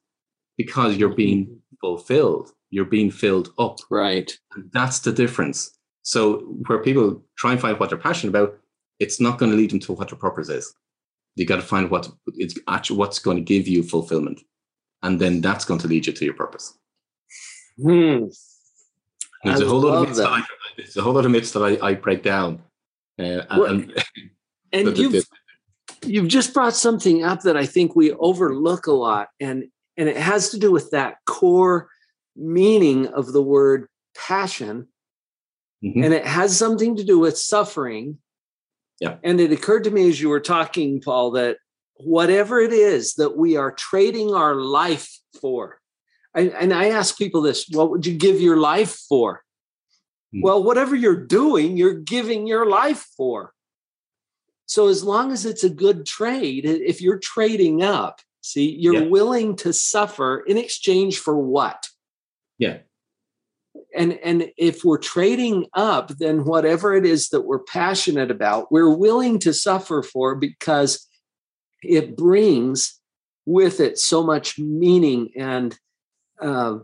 because 0.57 0.97
you're 0.97 1.15
being 1.15 1.61
fulfilled. 1.81 2.51
You're 2.71 2.85
being 2.85 3.11
filled 3.11 3.51
up. 3.59 3.79
Right. 3.91 4.31
And 4.55 4.71
that's 4.73 5.01
the 5.01 5.13
difference. 5.13 5.71
So 6.03 6.39
where 6.67 6.79
people 6.79 7.23
try 7.37 7.53
and 7.53 7.61
find 7.61 7.79
what 7.79 7.91
they're 7.91 7.99
passionate 7.99 8.31
about, 8.31 8.59
it's 8.99 9.21
not 9.21 9.39
going 9.39 9.51
to 9.51 9.57
lead 9.57 9.71
them 9.71 9.81
to 9.81 9.93
what 9.93 10.09
their 10.09 10.19
purpose 10.19 10.49
is. 10.49 10.75
You 11.37 11.47
got 11.47 11.57
to 11.57 11.63
find 11.63 11.91
what 11.91 12.11
it's 12.35 12.59
actually 12.67 12.97
what's 12.97 13.19
going 13.19 13.37
to 13.37 13.43
give 13.43 13.69
you 13.69 13.83
fulfillment, 13.83 14.41
and 15.03 15.21
then 15.21 15.41
that's 15.41 15.65
going 15.65 15.81
to 15.81 15.89
lead 15.89 16.07
you 16.07 16.13
to 16.13 16.25
your 16.25 16.35
purpose. 16.35 16.77
Hmm. 17.81 18.27
There's 19.45 19.61
a 19.61 19.69
whole 19.69 19.81
lot 19.81 19.99
of 19.99 20.09
myths 20.09 20.19
that. 20.19 20.25
that. 20.25 20.33
I, 20.33 20.43
there's 20.77 20.97
a 20.97 21.03
whole 21.03 21.13
lot 21.13 21.25
of 21.25 21.31
myths 21.31 21.53
that 21.53 21.63
I, 21.63 21.89
I 21.89 21.95
break 21.95 22.23
down. 22.23 22.61
Uh, 23.19 23.43
Well, 23.51 23.65
and, 23.67 24.05
And 24.73 24.99
you've 24.99 25.25
you've 26.05 26.29
just 26.29 26.53
brought 26.55 26.75
something 26.75 27.25
up 27.25 27.43
that 27.43 27.57
I 27.57 27.67
think 27.67 27.95
we 27.95 28.13
overlook 28.13 28.87
a 28.87 28.93
lot, 28.93 29.29
and 29.39 29.65
and 29.97 30.09
it 30.09 30.17
has 30.17 30.51
to 30.51 30.59
do 30.59 30.73
with 30.73 30.91
that 30.91 31.19
core 31.27 31.89
meaning 32.37 33.07
of 33.09 33.33
the 33.33 33.43
word 33.43 33.89
passion, 34.17 34.89
Mhm. 35.85 36.05
and 36.05 36.15
it 36.15 36.27
has 36.27 36.57
something 36.57 36.97
to 36.97 37.05
do 37.05 37.19
with 37.19 37.39
suffering. 37.39 38.19
Yeah. 39.01 39.17
And 39.23 39.41
it 39.41 39.53
occurred 39.53 39.85
to 39.85 39.91
me 39.91 40.09
as 40.09 40.21
you 40.21 40.29
were 40.29 40.41
talking, 40.41 41.01
Paul, 41.01 41.33
that 41.33 41.59
whatever 41.97 42.61
it 42.61 42.73
is 42.73 43.15
that 43.15 43.37
we 43.37 43.57
are 43.57 43.71
trading 43.73 44.35
our 44.35 44.55
life 44.57 45.19
for, 45.41 45.81
I, 46.35 46.49
and 46.49 46.73
I 46.73 46.91
ask 46.91 47.17
people 47.17 47.43
this: 47.43 47.67
What 47.71 47.91
would 47.91 48.07
you 48.07 48.15
give 48.17 48.41
your 48.41 48.57
life 48.57 48.95
for? 49.09 49.43
Hmm. 50.33 50.43
Well, 50.43 50.63
whatever 50.63 50.95
you're 50.95 51.27
doing, 51.27 51.77
you're 51.77 51.95
giving 52.01 52.47
your 52.47 52.67
life 52.67 53.07
for. 53.17 53.53
So 54.67 54.89
as 54.89 55.03
long 55.03 55.33
as 55.33 55.47
it's 55.47 55.65
a 55.65 55.71
good 55.71 56.05
trade, 56.05 56.67
if 56.67 57.01
you're 57.01 57.19
trading 57.19 57.83
up, 57.83 58.21
see, 58.43 58.69
you're 58.79 59.03
Yeah. 59.05 59.09
willing 59.09 59.57
to 59.57 59.73
suffer 59.73 60.41
in 60.41 60.59
exchange 60.59 61.19
for 61.19 61.37
what? 61.39 61.89
yeah, 62.59 62.79
and 63.97 64.19
and 64.23 64.51
if 64.57 64.85
we're 64.85 64.99
trading 64.99 65.67
up 65.75 66.09
then 66.19 66.45
whatever 66.45 66.95
it 66.95 67.07
is 67.07 67.29
that 67.31 67.43
we're 67.43 67.59
passionate 67.59 68.31
about 68.31 68.71
we're 68.71 68.95
willing 68.95 69.39
to 69.39 69.53
suffer 69.53 70.03
for 70.03 70.35
because 70.35 71.07
it 71.83 72.17
brings 72.17 72.99
with 73.47 73.81
it 73.81 73.99
so 73.99 74.23
much 74.23 74.59
meaning 74.59 75.31
and 75.37 75.79
uh, 76.41 76.79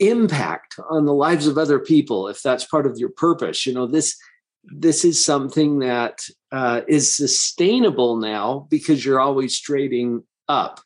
impact 0.00 0.76
on 0.90 1.04
the 1.04 1.12
lives 1.12 1.46
of 1.46 1.58
other 1.58 1.78
people 1.78 2.28
if 2.28 2.42
that's 2.42 2.64
part 2.64 2.86
of 2.86 2.98
your 2.98 3.10
purpose. 3.10 3.66
You 3.66 3.74
know 3.74 3.86
this 3.86 4.16
this 4.64 5.04
is 5.04 5.22
something 5.22 5.80
that 5.80 6.20
uh, 6.50 6.80
is 6.88 7.14
sustainable 7.14 8.16
now 8.16 8.66
because 8.70 9.04
you're 9.04 9.20
always 9.20 9.60
trading 9.60 10.22
up 10.48 10.80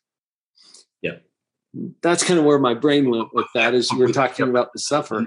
that's 2.02 2.24
kind 2.24 2.38
of 2.38 2.44
where 2.44 2.58
my 2.58 2.74
brain 2.74 3.10
went 3.10 3.28
with 3.34 3.46
that 3.54 3.74
as 3.74 3.90
you 3.90 3.98
were 3.98 4.12
talking 4.12 4.48
about 4.48 4.72
the 4.72 4.78
suffer 4.78 5.26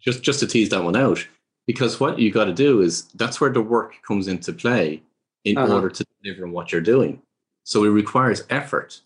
just 0.00 0.22
just 0.22 0.40
to 0.40 0.46
tease 0.46 0.68
that 0.70 0.82
one 0.82 0.96
out 0.96 1.26
because 1.66 2.00
what 2.00 2.18
you 2.18 2.30
got 2.30 2.46
to 2.46 2.54
do 2.54 2.80
is 2.80 3.04
that's 3.14 3.40
where 3.40 3.50
the 3.50 3.60
work 3.60 3.94
comes 4.06 4.28
into 4.28 4.52
play 4.52 5.02
in 5.44 5.58
uh-huh. 5.58 5.74
order 5.74 5.90
to 5.90 6.04
deliver 6.22 6.44
on 6.44 6.52
what 6.52 6.72
you're 6.72 6.80
doing 6.80 7.20
so 7.64 7.84
it 7.84 7.88
requires 7.88 8.44
effort 8.50 9.00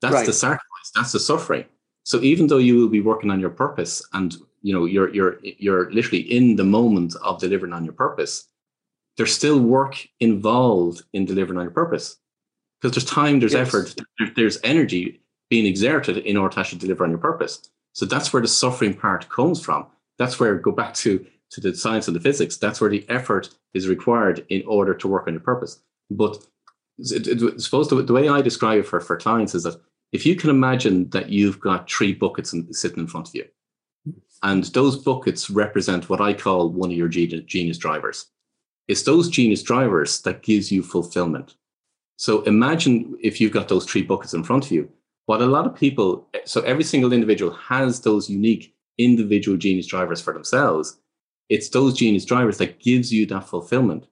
that's 0.00 0.14
right. 0.14 0.26
the 0.26 0.32
sacrifice 0.32 0.90
that's 0.94 1.12
the 1.12 1.20
suffering 1.20 1.64
so 2.06 2.20
even 2.20 2.46
though 2.46 2.58
you 2.58 2.76
will 2.76 2.88
be 2.88 3.00
working 3.00 3.32
on 3.32 3.40
your 3.40 3.50
purpose 3.50 4.00
and 4.12 4.36
you 4.62 4.72
know 4.72 4.84
you're 4.84 5.12
you're 5.12 5.38
you're 5.42 5.90
literally 5.90 6.20
in 6.20 6.54
the 6.54 6.62
moment 6.62 7.16
of 7.24 7.40
delivering 7.40 7.72
on 7.72 7.84
your 7.84 7.94
purpose, 7.94 8.48
there's 9.16 9.34
still 9.34 9.58
work 9.58 10.06
involved 10.20 11.02
in 11.12 11.24
delivering 11.24 11.58
on 11.58 11.64
your 11.64 11.72
purpose. 11.72 12.16
Because 12.80 12.94
there's 12.94 13.10
time, 13.10 13.40
there's 13.40 13.54
yes. 13.54 13.66
effort, 13.66 13.94
there's 14.36 14.58
energy 14.62 15.20
being 15.50 15.66
exerted 15.66 16.18
in 16.18 16.36
order 16.36 16.54
to 16.54 16.60
actually 16.60 16.78
deliver 16.78 17.04
on 17.04 17.10
your 17.10 17.18
purpose. 17.18 17.68
So 17.92 18.04
that's 18.04 18.32
where 18.32 18.42
the 18.42 18.48
suffering 18.48 18.94
part 18.94 19.28
comes 19.28 19.62
from. 19.62 19.86
That's 20.18 20.38
where 20.40 20.54
go 20.56 20.72
back 20.72 20.94
to 20.94 21.24
to 21.50 21.60
the 21.60 21.74
science 21.74 22.08
and 22.08 22.16
the 22.16 22.20
physics. 22.20 22.56
That's 22.56 22.80
where 22.80 22.90
the 22.90 23.08
effort 23.08 23.50
is 23.72 23.88
required 23.88 24.44
in 24.48 24.64
order 24.66 24.94
to 24.94 25.08
work 25.08 25.26
on 25.28 25.34
your 25.34 25.40
purpose. 25.40 25.80
But 26.10 26.44
suppose 27.02 27.88
the, 27.88 28.02
the 28.02 28.12
way 28.12 28.28
I 28.28 28.42
describe 28.42 28.80
it 28.80 28.86
for, 28.86 29.00
for 29.00 29.16
clients 29.16 29.54
is 29.54 29.62
that 29.62 29.80
if 30.12 30.26
you 30.26 30.34
can 30.34 30.50
imagine 30.50 31.10
that 31.10 31.28
you've 31.28 31.60
got 31.60 31.90
three 31.90 32.14
buckets 32.14 32.52
in, 32.52 32.72
sitting 32.72 32.98
in 32.98 33.06
front 33.06 33.28
of 33.28 33.34
you, 33.34 33.44
and 34.42 34.64
those 34.64 34.96
buckets 34.96 35.50
represent 35.50 36.08
what 36.08 36.20
I 36.20 36.32
call 36.32 36.70
one 36.70 36.90
of 36.90 36.96
your 36.96 37.08
genius 37.08 37.78
drivers. 37.78 38.26
It's 38.88 39.02
those 39.02 39.28
genius 39.28 39.62
drivers 39.62 40.20
that 40.22 40.42
gives 40.42 40.70
you 40.70 40.82
fulfillment. 40.82 41.56
So 42.16 42.42
imagine 42.42 43.16
if 43.22 43.40
you've 43.40 43.52
got 43.52 43.68
those 43.68 43.84
three 43.84 44.02
buckets 44.02 44.34
in 44.34 44.44
front 44.44 44.66
of 44.66 44.72
you. 44.72 44.90
What 45.26 45.42
a 45.42 45.46
lot 45.46 45.66
of 45.66 45.74
people, 45.74 46.28
so 46.44 46.60
every 46.62 46.84
single 46.84 47.12
individual 47.12 47.52
has 47.52 48.00
those 48.00 48.30
unique 48.30 48.74
individual 48.98 49.56
genius 49.58 49.86
drivers 49.86 50.20
for 50.20 50.32
themselves. 50.32 50.98
It's 51.48 51.68
those 51.68 51.94
genius 51.94 52.24
drivers 52.24 52.58
that 52.58 52.80
gives 52.80 53.12
you 53.12 53.26
that 53.26 53.48
fulfillment. 53.48 54.06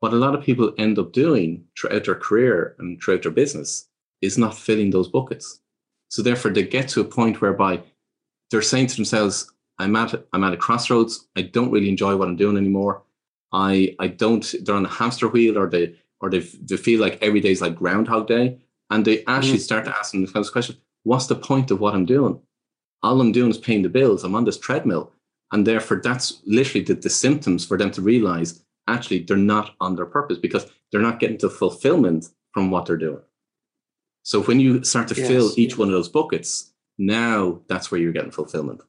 What 0.00 0.12
a 0.12 0.16
lot 0.16 0.34
of 0.34 0.44
people 0.44 0.74
end 0.78 0.98
up 0.98 1.12
doing 1.12 1.64
throughout 1.78 2.04
their 2.04 2.14
career 2.14 2.76
and 2.78 3.00
throughout 3.00 3.22
their 3.22 3.32
business 3.32 3.88
is 4.20 4.38
not 4.38 4.56
filling 4.56 4.90
those 4.90 5.08
buckets. 5.08 5.60
So 6.08 6.22
therefore, 6.22 6.52
they 6.52 6.62
get 6.62 6.88
to 6.90 7.00
a 7.00 7.04
point 7.04 7.40
whereby 7.40 7.82
they're 8.50 8.62
saying 8.62 8.88
to 8.88 8.96
themselves, 8.96 9.52
"I'm 9.78 9.94
at 9.96 10.26
I'm 10.32 10.44
at 10.44 10.52
a 10.54 10.56
crossroads. 10.56 11.28
I 11.36 11.42
don't 11.42 11.70
really 11.70 11.88
enjoy 11.88 12.16
what 12.16 12.28
I'm 12.28 12.36
doing 12.36 12.56
anymore. 12.56 13.02
I 13.52 13.94
I 13.98 14.08
don't. 14.08 14.54
They're 14.62 14.74
on 14.74 14.86
a 14.86 14.88
hamster 14.88 15.28
wheel, 15.28 15.58
or 15.58 15.68
they 15.68 15.94
or 16.20 16.30
they 16.30 16.40
they 16.40 16.76
feel 16.76 17.00
like 17.00 17.18
every 17.22 17.40
day 17.40 17.50
is 17.50 17.60
like 17.60 17.76
Groundhog 17.76 18.26
Day, 18.28 18.58
and 18.90 19.04
they 19.04 19.24
actually 19.26 19.58
mm. 19.58 19.62
start 19.62 19.84
to 19.84 19.96
ask 19.96 20.12
themselves 20.12 20.48
the 20.48 20.52
question: 20.52 20.76
What's 21.04 21.26
the 21.26 21.34
point 21.34 21.70
of 21.70 21.80
what 21.80 21.94
I'm 21.94 22.06
doing? 22.06 22.40
All 23.02 23.20
I'm 23.20 23.32
doing 23.32 23.50
is 23.50 23.58
paying 23.58 23.82
the 23.82 23.88
bills. 23.88 24.24
I'm 24.24 24.34
on 24.34 24.44
this 24.44 24.58
treadmill, 24.58 25.12
and 25.52 25.66
therefore 25.66 26.00
that's 26.02 26.40
literally 26.46 26.84
the, 26.84 26.94
the 26.94 27.10
symptoms 27.10 27.64
for 27.64 27.76
them 27.76 27.90
to 27.92 28.02
realize 28.02 28.62
actually 28.88 29.20
they're 29.20 29.36
not 29.36 29.74
on 29.80 29.94
their 29.94 30.06
purpose 30.06 30.38
because 30.38 30.66
they're 30.90 31.02
not 31.02 31.20
getting 31.20 31.38
to 31.38 31.50
fulfillment 31.50 32.28
from 32.52 32.70
what 32.70 32.86
they're 32.86 32.96
doing. 32.96 33.20
So 34.22 34.42
when 34.42 34.60
you 34.60 34.82
start 34.84 35.08
to 35.08 35.14
yes, 35.14 35.28
fill 35.28 35.52
each 35.56 35.78
one 35.78 35.88
of 35.88 35.92
those 35.92 36.08
buckets, 36.08 36.72
now 36.98 37.60
that's 37.68 37.90
where 37.90 38.00
you're 38.00 38.12
getting 38.12 38.30
fulfillment. 38.30 38.82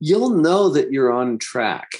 You'll 0.00 0.30
know 0.30 0.68
that 0.70 0.92
you're 0.92 1.12
on 1.12 1.38
track 1.38 1.90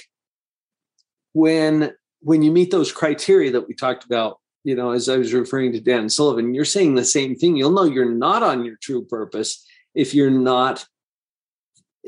when 1.33 1.93
when 2.21 2.41
you 2.41 2.51
meet 2.51 2.71
those 2.71 2.91
criteria 2.91 3.51
that 3.51 3.67
we 3.67 3.73
talked 3.73 4.03
about, 4.03 4.39
you 4.63 4.75
know, 4.75 4.91
as 4.91 5.09
I 5.09 5.17
was 5.17 5.33
referring 5.33 5.71
to 5.73 5.79
Dan 5.79 6.09
Sullivan, 6.09 6.53
you're 6.53 6.65
saying 6.65 6.95
the 6.95 7.05
same 7.05 7.35
thing. 7.35 7.55
You'll 7.55 7.71
know 7.71 7.83
you're 7.83 8.13
not 8.13 8.43
on 8.43 8.65
your 8.65 8.75
true 8.81 9.05
purpose 9.05 9.65
if 9.95 10.13
you're 10.13 10.29
not 10.29 10.85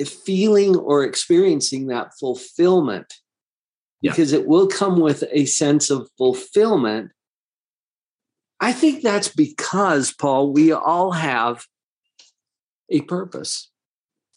feeling 0.05 0.75
or 0.75 1.03
experiencing 1.03 1.87
that 1.87 2.11
fulfillment. 2.19 3.13
Yeah. 4.01 4.11
Because 4.11 4.33
it 4.33 4.47
will 4.47 4.67
come 4.67 4.99
with 4.99 5.23
a 5.31 5.45
sense 5.45 5.89
of 5.89 6.09
fulfillment 6.17 7.11
I 8.61 8.73
think 8.73 9.01
that's 9.01 9.27
because, 9.27 10.13
Paul, 10.13 10.53
we 10.53 10.71
all 10.71 11.11
have 11.11 11.65
a 12.89 13.01
purpose. 13.01 13.71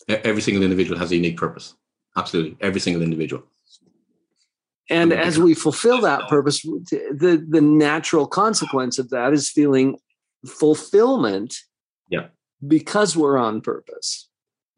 Every 0.08 0.40
single 0.40 0.62
individual 0.62 0.98
has 0.98 1.12
a 1.12 1.16
unique 1.16 1.36
purpose. 1.36 1.74
Absolutely. 2.16 2.56
Every 2.60 2.80
single 2.80 3.02
individual. 3.02 3.44
And 4.90 5.12
as 5.12 5.38
we 5.38 5.54
fulfill 5.54 6.00
that 6.02 6.28
purpose, 6.28 6.60
the, 6.62 7.44
the 7.48 7.60
natural 7.60 8.26
consequence 8.26 8.98
of 8.98 9.08
that 9.10 9.32
is 9.32 9.48
feeling 9.48 9.98
fulfillment. 10.46 11.56
Yeah. 12.10 12.26
Because 12.66 13.16
we're 13.16 13.38
on 13.38 13.62
purpose. 13.62 14.28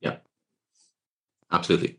Yeah. 0.00 0.18
Absolutely. 1.50 1.98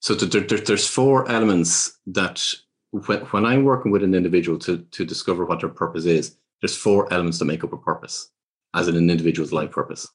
So 0.00 0.14
there, 0.14 0.40
there, 0.40 0.58
there's 0.58 0.88
four 0.88 1.30
elements 1.30 1.98
that 2.06 2.42
when, 2.90 3.20
when 3.20 3.44
I'm 3.44 3.64
working 3.64 3.92
with 3.92 4.02
an 4.02 4.14
individual 4.14 4.58
to, 4.60 4.78
to 4.78 5.04
discover 5.04 5.44
what 5.44 5.60
their 5.60 5.68
purpose 5.68 6.06
is, 6.06 6.36
there's 6.60 6.76
four 6.76 7.12
elements 7.12 7.38
that 7.38 7.44
make 7.44 7.64
up 7.64 7.72
a 7.72 7.76
purpose 7.76 8.30
as 8.74 8.88
in 8.88 8.96
an 8.96 9.10
individual's 9.10 9.52
life 9.52 9.70
purpose. 9.70 10.08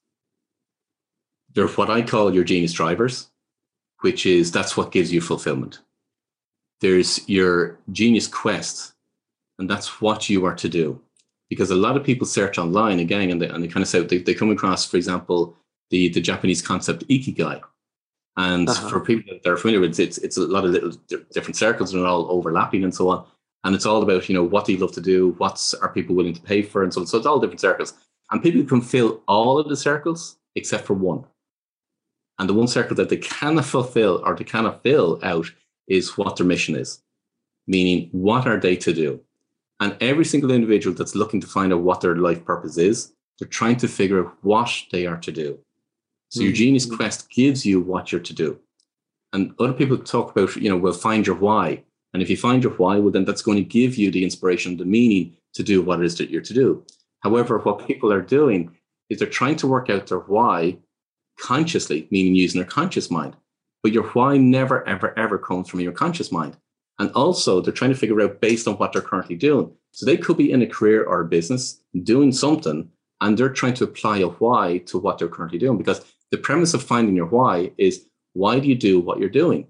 They're 1.54 1.68
what 1.68 1.90
I 1.90 2.02
call 2.02 2.34
your 2.34 2.44
genius 2.44 2.74
drivers, 2.74 3.30
which 4.02 4.26
is 4.26 4.52
that's 4.52 4.76
what 4.76 4.92
gives 4.92 5.14
you 5.14 5.22
fulfillment. 5.22 5.82
There's 6.82 7.28
your 7.28 7.80
genius 7.92 8.28
quest, 8.28 8.94
and 9.60 9.70
that's 9.70 10.02
what 10.02 10.30
you 10.30 10.46
are 10.46 10.56
to 10.56 10.70
do. 10.70 11.02
Because 11.50 11.72
a 11.72 11.76
lot 11.76 11.96
of 11.96 12.04
people 12.04 12.28
search 12.28 12.58
online 12.58 13.00
again, 13.00 13.30
and 13.32 13.42
they, 13.42 13.48
and 13.48 13.64
they 13.64 13.68
kind 13.68 13.82
of 13.82 13.88
say 13.88 14.02
they, 14.02 14.20
they 14.20 14.34
come 14.34 14.52
across, 14.52 14.86
for 14.86 14.98
example, 14.98 15.56
the, 15.90 16.10
the 16.10 16.22
Japanese 16.22 16.62
concept 16.62 17.08
ikigai. 17.08 17.62
And 18.36 18.70
uh-huh. 18.70 18.90
for 18.90 19.00
people 19.00 19.34
that 19.44 19.50
are 19.50 19.58
familiar 19.58 19.80
with 19.80 20.00
it, 20.00 20.04
it's, 20.04 20.18
it's 20.20 20.38
a 20.38 20.42
lot 20.42 20.66
of 20.66 20.72
little 20.72 20.92
different 21.32 21.56
circles 21.56 21.94
and 21.94 22.04
they're 22.04 22.10
all 22.10 22.30
overlapping 22.30 22.84
and 22.84 22.94
so 22.94 23.10
on 23.10 23.26
and 23.64 23.76
it's 23.76 23.86
all 23.86 24.02
about 24.02 24.30
you 24.30 24.36
know 24.36 24.44
what 24.44 24.66
do 24.66 24.72
you 24.72 24.78
love 24.78 24.94
to 24.94 25.02
do 25.02 25.32
what 25.38 25.74
are 25.82 25.90
people 25.90 26.16
willing 26.16 26.34
to 26.34 26.42
pay 26.42 26.62
for 26.62 26.84
and 26.84 26.94
so 26.94 27.02
on 27.02 27.08
so 27.08 27.18
it's 27.18 27.28
all 27.28 27.40
different 27.40 27.60
circles 27.60 27.94
and 28.32 28.42
people 28.42 28.64
can 28.64 28.82
fill 28.82 29.22
all 29.28 29.60
of 29.60 29.68
the 29.70 29.76
circles 29.76 30.38
except 30.56 30.86
for 30.86 30.94
one 30.94 31.24
and 32.40 32.48
the 32.48 32.54
one 32.54 32.68
circle 32.68 32.96
that 32.96 33.10
they 33.10 33.18
cannot 33.18 33.66
fulfill 33.66 34.22
or 34.26 34.36
they 34.36 34.44
cannot 34.44 34.82
fill 34.84 35.20
out 35.24 35.52
is 35.88 36.18
what 36.18 36.36
their 36.36 36.46
mission 36.46 36.76
is 36.76 37.02
meaning 37.68 38.10
what 38.12 38.48
are 38.48 38.60
they 38.60 38.76
to 38.76 38.94
do 38.94 39.20
and 39.80 39.96
every 40.02 40.26
single 40.26 40.52
individual 40.52 40.96
that's 40.96 41.16
looking 41.16 41.42
to 41.42 41.48
find 41.48 41.74
out 41.74 41.82
what 41.82 42.02
their 42.02 42.16
life 42.16 42.44
purpose 42.46 42.78
is 42.78 43.14
they're 43.40 43.48
trying 43.48 43.78
to 43.78 43.88
figure 43.88 44.26
out 44.26 44.34
what 44.42 44.72
they 44.92 45.06
are 45.06 45.18
to 45.18 45.32
do 45.32 45.58
so 46.30 46.40
mm-hmm. 46.40 46.48
your 46.48 46.54
genius 46.54 46.86
quest 46.86 47.30
gives 47.30 47.66
you 47.66 47.80
what 47.80 48.12
you're 48.12 48.22
to 48.22 48.34
do 48.34 48.60
and 49.34 49.54
other 49.60 49.74
people 49.74 49.98
talk 49.98 50.32
about 50.32 50.56
you 50.56 50.70
know 50.70 50.78
well 50.78 50.94
find 50.94 51.28
your 51.28 51.36
why 51.36 51.84
and 52.14 52.24
if 52.24 52.30
you 52.30 52.38
find 52.38 52.64
your 52.64 52.74
why, 52.74 52.98
well, 52.98 53.12
then 53.12 53.26
that's 53.26 53.42
going 53.42 53.58
to 53.58 53.64
give 53.64 53.96
you 53.96 54.10
the 54.10 54.24
inspiration, 54.24 54.78
the 54.78 54.86
meaning 54.86 55.36
to 55.54 55.64
do 55.64 55.82
what 55.82 56.00
it 56.00 56.06
is 56.06 56.18
that 56.18 56.30
you're 56.30 56.42
to 56.42 56.54
do. 56.54 56.84
However, 57.20 57.60
what 57.60 57.86
people 57.86 58.12
are 58.12 58.22
doing 58.22 58.76
is 59.10 59.20
they're 59.20 59.28
trying 59.28 59.58
to 59.58 59.68
work 59.68 59.90
out 59.90 60.08
their 60.08 60.20
why 60.20 60.78
consciously, 61.40 62.08
meaning 62.10 62.34
using 62.36 62.60
their 62.60 62.70
conscious 62.70 63.12
mind. 63.12 63.36
But 63.84 63.92
your 63.92 64.04
why 64.04 64.38
never, 64.38 64.88
ever, 64.88 65.18
ever 65.18 65.38
comes 65.38 65.70
from 65.70 65.80
your 65.80 65.92
conscious 65.92 66.32
mind. 66.32 66.58
And 67.00 67.12
also, 67.12 67.62
they're 67.62 67.74
trying 67.74 67.92
to 67.92 67.98
figure 67.98 68.22
out 68.22 68.42
based 68.42 68.68
on 68.68 68.76
what 68.76 68.92
they're 68.92 69.02
currently 69.02 69.36
doing. 69.36 69.72
So 69.92 70.06
they 70.06 70.18
could 70.18 70.38
be 70.38 70.52
in 70.52 70.62
a 70.62 70.68
career 70.68 71.04
or 71.04 71.22
a 71.22 71.26
business 71.26 71.80
doing 72.04 72.32
something, 72.32 72.90
and 73.22 73.38
they're 73.38 73.50
trying 73.50 73.76
to 73.76 73.84
apply 73.84 74.20
a 74.20 74.28
why 74.28 74.80
to 74.88 74.98
what 74.98 75.18
they're 75.18 75.28
currently 75.28 75.60
doing. 75.60 75.78
Because 75.78 76.04
the 76.32 76.38
premise 76.38 76.74
of 76.74 76.84
finding 76.84 77.16
your 77.16 77.28
why 77.28 77.72
is 77.78 78.06
why 78.34 78.60
do 78.60 78.68
you 78.68 78.76
do 78.76 79.00
what 79.00 79.20
you're 79.20 79.30
doing? 79.30 79.68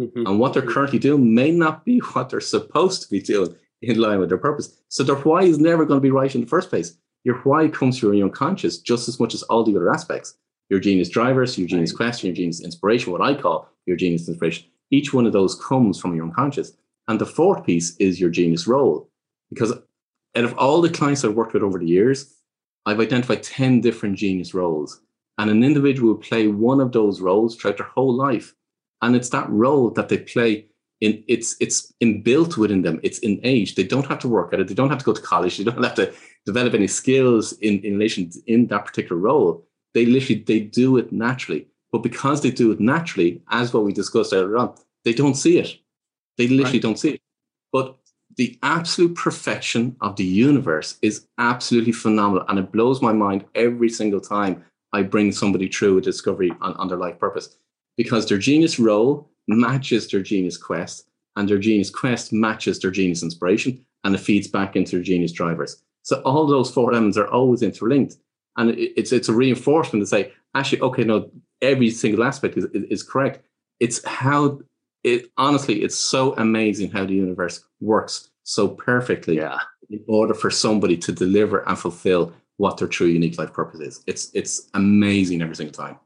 Mm-hmm. 0.00 0.26
And 0.26 0.38
what 0.38 0.54
they're 0.54 0.62
currently 0.62 0.98
doing 0.98 1.34
may 1.34 1.50
not 1.50 1.84
be 1.84 1.98
what 2.12 2.30
they're 2.30 2.40
supposed 2.40 3.02
to 3.02 3.10
be 3.10 3.20
doing 3.20 3.54
in 3.82 3.98
line 3.98 4.20
with 4.20 4.28
their 4.28 4.38
purpose. 4.38 4.76
So 4.88 5.02
their 5.02 5.16
why 5.16 5.42
is 5.42 5.58
never 5.58 5.84
going 5.84 5.98
to 5.98 6.02
be 6.02 6.10
right 6.10 6.34
in 6.34 6.40
the 6.40 6.46
first 6.46 6.70
place. 6.70 6.96
Your 7.24 7.36
why 7.38 7.68
comes 7.68 7.98
from 7.98 8.14
your 8.14 8.26
unconscious 8.26 8.78
just 8.78 9.08
as 9.08 9.20
much 9.20 9.34
as 9.34 9.42
all 9.44 9.64
the 9.64 9.76
other 9.76 9.92
aspects. 9.92 10.36
Your 10.68 10.80
genius 10.80 11.08
drivers, 11.08 11.58
your 11.58 11.68
genius 11.68 11.92
question, 11.92 12.28
your 12.28 12.36
genius 12.36 12.62
inspiration, 12.62 13.12
what 13.12 13.20
I 13.20 13.34
call 13.34 13.68
your 13.86 13.96
genius 13.96 14.28
inspiration. 14.28 14.66
Each 14.90 15.12
one 15.12 15.26
of 15.26 15.32
those 15.32 15.60
comes 15.60 15.98
from 16.00 16.14
your 16.14 16.24
unconscious. 16.24 16.72
And 17.08 17.20
the 17.20 17.26
fourth 17.26 17.64
piece 17.64 17.96
is 17.96 18.20
your 18.20 18.30
genius 18.30 18.66
role. 18.66 19.10
Because 19.50 19.72
out 19.72 20.44
of 20.44 20.56
all 20.56 20.80
the 20.80 20.90
clients 20.90 21.24
I've 21.24 21.34
worked 21.34 21.52
with 21.52 21.62
over 21.62 21.78
the 21.78 21.86
years, 21.86 22.34
I've 22.86 23.00
identified 23.00 23.42
10 23.42 23.80
different 23.80 24.16
genius 24.16 24.54
roles. 24.54 25.00
And 25.38 25.50
an 25.50 25.64
individual 25.64 26.14
will 26.14 26.20
play 26.20 26.46
one 26.46 26.80
of 26.80 26.92
those 26.92 27.20
roles 27.20 27.56
throughout 27.56 27.78
their 27.78 27.86
whole 27.86 28.14
life. 28.14 28.54
And 29.00 29.16
it's 29.16 29.30
that 29.30 29.50
role 29.50 29.90
that 29.90 30.08
they 30.08 30.18
play 30.18 30.66
in 31.00 31.24
it's 31.26 31.56
it's 31.60 31.92
inbuilt 32.00 32.56
within 32.56 32.82
them. 32.82 33.00
It's 33.02 33.18
in 33.18 33.40
age. 33.42 33.74
They 33.74 33.82
don't 33.82 34.06
have 34.06 34.20
to 34.20 34.28
work 34.28 34.52
at 34.52 34.60
it. 34.60 34.68
They 34.68 34.74
don't 34.74 34.90
have 34.90 35.00
to 35.00 35.04
go 35.04 35.12
to 35.12 35.20
college. 35.20 35.58
They 35.58 35.64
don't 35.64 35.82
have 35.82 35.96
to 35.96 36.12
develop 36.46 36.74
any 36.74 36.86
skills 36.86 37.52
in, 37.54 37.80
in 37.80 37.94
relation 37.94 38.30
to, 38.30 38.38
in 38.46 38.68
that 38.68 38.86
particular 38.86 39.20
role. 39.20 39.66
They 39.94 40.06
literally 40.06 40.42
they 40.46 40.60
do 40.60 40.96
it 40.96 41.12
naturally. 41.12 41.66
But 41.90 42.02
because 42.02 42.40
they 42.40 42.50
do 42.50 42.72
it 42.72 42.80
naturally, 42.80 43.42
as 43.50 43.72
what 43.72 43.84
we 43.84 43.92
discussed 43.92 44.32
earlier 44.32 44.56
on, 44.56 44.74
they 45.04 45.12
don't 45.12 45.34
see 45.34 45.58
it. 45.58 45.76
They 46.38 46.48
literally 46.48 46.78
right. 46.78 46.82
don't 46.82 46.98
see 46.98 47.10
it. 47.12 47.20
But 47.72 47.96
the 48.36 48.58
absolute 48.62 49.14
perfection 49.14 49.96
of 50.00 50.16
the 50.16 50.24
universe 50.24 50.96
is 51.02 51.26
absolutely 51.36 51.92
phenomenal. 51.92 52.46
And 52.48 52.58
it 52.58 52.72
blows 52.72 53.02
my 53.02 53.12
mind 53.12 53.44
every 53.54 53.90
single 53.90 54.20
time 54.20 54.64
I 54.94 55.02
bring 55.02 55.32
somebody 55.32 55.68
through 55.68 55.98
a 55.98 56.02
discovery 56.02 56.52
on, 56.62 56.74
on 56.74 56.88
their 56.88 56.96
life 56.98 57.18
purpose 57.18 57.56
because 57.96 58.26
their 58.26 58.38
genius 58.38 58.78
role 58.78 59.30
matches 59.48 60.08
their 60.08 60.22
genius 60.22 60.56
quest, 60.56 61.08
and 61.36 61.48
their 61.48 61.58
genius 61.58 61.90
quest 61.90 62.32
matches 62.32 62.78
their 62.78 62.90
genius 62.90 63.22
inspiration, 63.22 63.84
and 64.04 64.14
it 64.14 64.18
feeds 64.18 64.48
back 64.48 64.76
into 64.76 64.92
their 64.92 65.04
genius 65.04 65.32
drivers. 65.32 65.82
So 66.02 66.20
all 66.22 66.46
those 66.46 66.70
four 66.70 66.92
elements 66.92 67.16
are 67.16 67.28
always 67.28 67.62
interlinked. 67.62 68.16
And 68.56 68.70
it's 68.78 69.12
it's 69.12 69.28
a 69.28 69.32
reinforcement 69.32 70.02
to 70.02 70.06
say, 70.06 70.32
actually, 70.54 70.80
okay, 70.82 71.04
no, 71.04 71.30
every 71.60 71.90
single 71.90 72.24
aspect 72.24 72.56
is, 72.56 72.66
is 72.74 73.02
correct. 73.02 73.40
It's 73.80 74.04
how 74.06 74.60
it 75.04 75.30
honestly, 75.36 75.82
it's 75.82 75.96
so 75.96 76.34
amazing 76.34 76.90
how 76.90 77.04
the 77.04 77.14
universe 77.14 77.64
works 77.80 78.30
so 78.44 78.68
perfectly 78.68 79.36
yeah. 79.36 79.58
in 79.90 80.02
order 80.08 80.34
for 80.34 80.50
somebody 80.50 80.96
to 80.96 81.12
deliver 81.12 81.66
and 81.68 81.78
fulfill 81.78 82.32
what 82.58 82.76
their 82.76 82.88
true 82.88 83.06
unique 83.06 83.38
life 83.38 83.52
purpose 83.52 83.80
is. 83.80 84.04
It's 84.06 84.30
it's 84.34 84.68
amazing 84.74 85.42
every 85.42 85.56
single 85.56 85.72
time. 85.72 85.98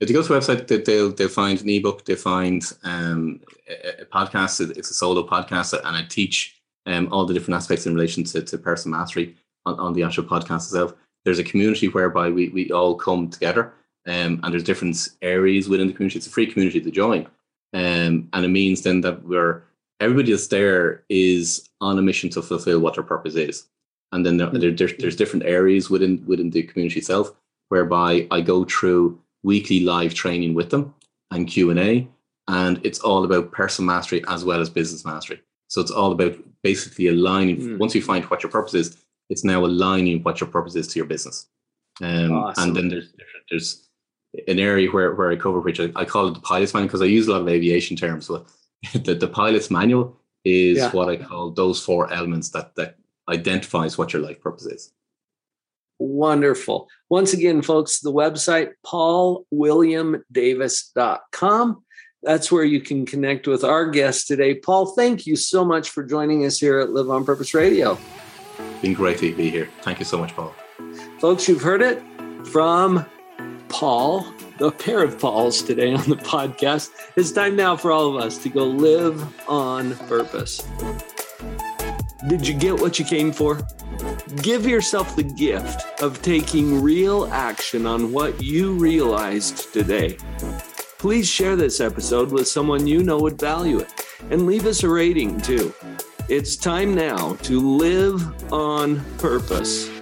If 0.00 0.08
you 0.08 0.14
go 0.14 0.22
to 0.22 0.28
the 0.28 0.38
website, 0.38 0.84
they'll 0.84 1.12
they'll 1.12 1.28
find 1.28 1.60
an 1.60 1.68
ebook, 1.68 2.04
they'll 2.04 2.16
find 2.16 2.62
um, 2.82 3.40
a, 3.68 4.02
a, 4.02 4.04
podcast. 4.04 4.76
It's 4.76 4.90
a 4.90 4.94
solo 4.94 5.26
podcast, 5.26 5.78
and 5.78 5.96
I 5.96 6.02
teach 6.08 6.60
um, 6.86 7.08
all 7.12 7.24
the 7.24 7.34
different 7.34 7.56
aspects 7.56 7.86
in 7.86 7.94
relation 7.94 8.24
to, 8.24 8.42
to 8.42 8.58
person 8.58 8.90
mastery 8.90 9.36
on, 9.66 9.78
on 9.78 9.92
the 9.92 10.02
actual 10.02 10.24
podcast 10.24 10.66
itself. 10.66 10.94
There's 11.24 11.38
a 11.38 11.44
community 11.44 11.88
whereby 11.88 12.28
we, 12.28 12.50
we 12.50 12.70
all 12.70 12.94
come 12.96 13.30
together 13.30 13.72
um, 14.06 14.40
and 14.42 14.52
there's 14.52 14.62
different 14.62 15.08
areas 15.22 15.68
within 15.68 15.86
the 15.86 15.94
community. 15.94 16.18
It's 16.18 16.26
a 16.26 16.30
free 16.30 16.46
community 16.46 16.80
to 16.80 16.90
join. 16.90 17.26
Um, 17.72 18.28
and 18.32 18.44
it 18.44 18.48
means 18.48 18.82
then 18.82 19.00
that 19.00 19.24
we're 19.24 19.62
everybody 20.00 20.32
that's 20.32 20.48
there 20.48 21.04
is 21.08 21.68
on 21.80 21.98
a 21.98 22.02
mission 22.02 22.30
to 22.30 22.42
fulfill 22.42 22.80
what 22.80 22.94
their 22.94 23.02
purpose 23.02 23.34
is. 23.34 23.66
And 24.14 24.24
then 24.24 24.36
there, 24.36 24.50
there, 24.50 24.70
there's, 24.70 24.96
there's 24.98 25.16
different 25.16 25.44
areas 25.44 25.90
within 25.90 26.24
within 26.24 26.50
the 26.50 26.62
community 26.62 27.00
itself 27.00 27.32
whereby 27.68 28.28
I 28.30 28.40
go 28.40 28.64
through 28.64 29.20
weekly 29.42 29.80
live 29.80 30.14
training 30.14 30.54
with 30.54 30.70
them 30.70 30.94
and 31.32 31.48
Q 31.48 31.70
and 31.70 31.80
A, 31.80 32.08
and 32.46 32.80
it's 32.84 33.00
all 33.00 33.24
about 33.24 33.50
personal 33.50 33.86
mastery 33.92 34.22
as 34.28 34.44
well 34.44 34.60
as 34.60 34.70
business 34.70 35.04
mastery. 35.04 35.42
So 35.68 35.80
it's 35.80 35.90
all 35.90 36.12
about 36.12 36.36
basically 36.62 37.08
aligning. 37.08 37.56
Mm. 37.56 37.78
Once 37.78 37.94
you 37.94 38.02
find 38.02 38.24
what 38.26 38.44
your 38.44 38.52
purpose 38.52 38.74
is, 38.74 39.04
it's 39.30 39.42
now 39.42 39.64
aligning 39.64 40.22
what 40.22 40.40
your 40.40 40.48
purpose 40.48 40.76
is 40.76 40.86
to 40.88 40.98
your 41.00 41.06
business. 41.06 41.48
Um, 42.00 42.32
awesome. 42.32 42.68
And 42.68 42.76
then 42.76 42.88
there's 42.88 43.12
there's 43.50 43.88
an 44.46 44.60
area 44.60 44.90
where, 44.90 45.12
where 45.14 45.32
I 45.32 45.36
cover, 45.36 45.60
which 45.60 45.80
I, 45.80 45.90
I 45.96 46.04
call 46.04 46.28
it 46.28 46.34
the 46.34 46.40
pilot's 46.40 46.72
manual 46.72 46.88
because 46.88 47.02
I 47.02 47.06
use 47.06 47.26
a 47.26 47.32
lot 47.32 47.42
of 47.42 47.48
aviation 47.48 47.96
terms. 47.96 48.28
But 48.28 48.46
the, 49.04 49.14
the 49.14 49.28
pilot's 49.28 49.72
manual 49.72 50.16
is 50.44 50.78
yeah. 50.78 50.92
what 50.92 51.08
I 51.08 51.16
call 51.16 51.50
those 51.50 51.82
four 51.82 52.12
elements 52.12 52.50
that 52.50 52.76
that 52.76 52.96
identifies 53.28 53.96
what 53.96 54.12
your 54.12 54.22
life 54.22 54.40
purpose 54.40 54.66
is. 54.66 54.92
Wonderful. 55.98 56.88
Once 57.08 57.32
again, 57.32 57.62
folks, 57.62 58.00
the 58.00 58.12
website 58.12 58.72
paulwilliamdavis.com. 58.84 61.84
That's 62.22 62.50
where 62.50 62.64
you 62.64 62.80
can 62.80 63.06
connect 63.06 63.46
with 63.46 63.62
our 63.64 63.90
guest 63.90 64.26
today. 64.26 64.54
Paul, 64.54 64.94
thank 64.94 65.26
you 65.26 65.36
so 65.36 65.64
much 65.64 65.90
for 65.90 66.02
joining 66.02 66.46
us 66.46 66.58
here 66.58 66.80
at 66.80 66.90
Live 66.90 67.10
on 67.10 67.24
Purpose 67.24 67.54
Radio. 67.54 67.98
Been 68.80 68.94
great 68.94 69.18
to 69.18 69.34
be 69.34 69.50
here. 69.50 69.68
Thank 69.82 69.98
you 69.98 70.04
so 70.04 70.18
much, 70.18 70.34
Paul. 70.34 70.54
Folks, 71.20 71.48
you've 71.48 71.62
heard 71.62 71.82
it 71.82 72.02
from 72.46 73.04
Paul, 73.68 74.26
the 74.58 74.70
pair 74.70 75.04
of 75.04 75.18
Pauls 75.18 75.62
today 75.62 75.94
on 75.94 76.08
the 76.08 76.16
podcast. 76.16 76.90
It's 77.16 77.32
time 77.32 77.56
now 77.56 77.76
for 77.76 77.92
all 77.92 78.16
of 78.16 78.22
us 78.22 78.38
to 78.38 78.48
go 78.48 78.64
live 78.64 79.22
on 79.48 79.94
purpose. 80.06 80.66
Did 82.26 82.48
you 82.48 82.54
get 82.54 82.80
what 82.80 82.98
you 82.98 83.04
came 83.04 83.32
for? 83.32 83.60
Give 84.36 84.64
yourself 84.64 85.14
the 85.14 85.22
gift 85.22 86.00
of 86.00 86.22
taking 86.22 86.82
real 86.82 87.26
action 87.26 87.86
on 87.86 88.12
what 88.12 88.42
you 88.42 88.72
realized 88.72 89.72
today. 89.74 90.16
Please 90.98 91.28
share 91.28 91.54
this 91.54 91.80
episode 91.80 92.32
with 92.32 92.48
someone 92.48 92.86
you 92.86 93.02
know 93.02 93.18
would 93.18 93.38
value 93.38 93.78
it 93.78 93.92
and 94.30 94.46
leave 94.46 94.64
us 94.64 94.82
a 94.84 94.88
rating 94.88 95.38
too. 95.42 95.74
It's 96.30 96.56
time 96.56 96.94
now 96.94 97.34
to 97.42 97.60
live 97.60 98.50
on 98.50 99.04
purpose. 99.18 99.93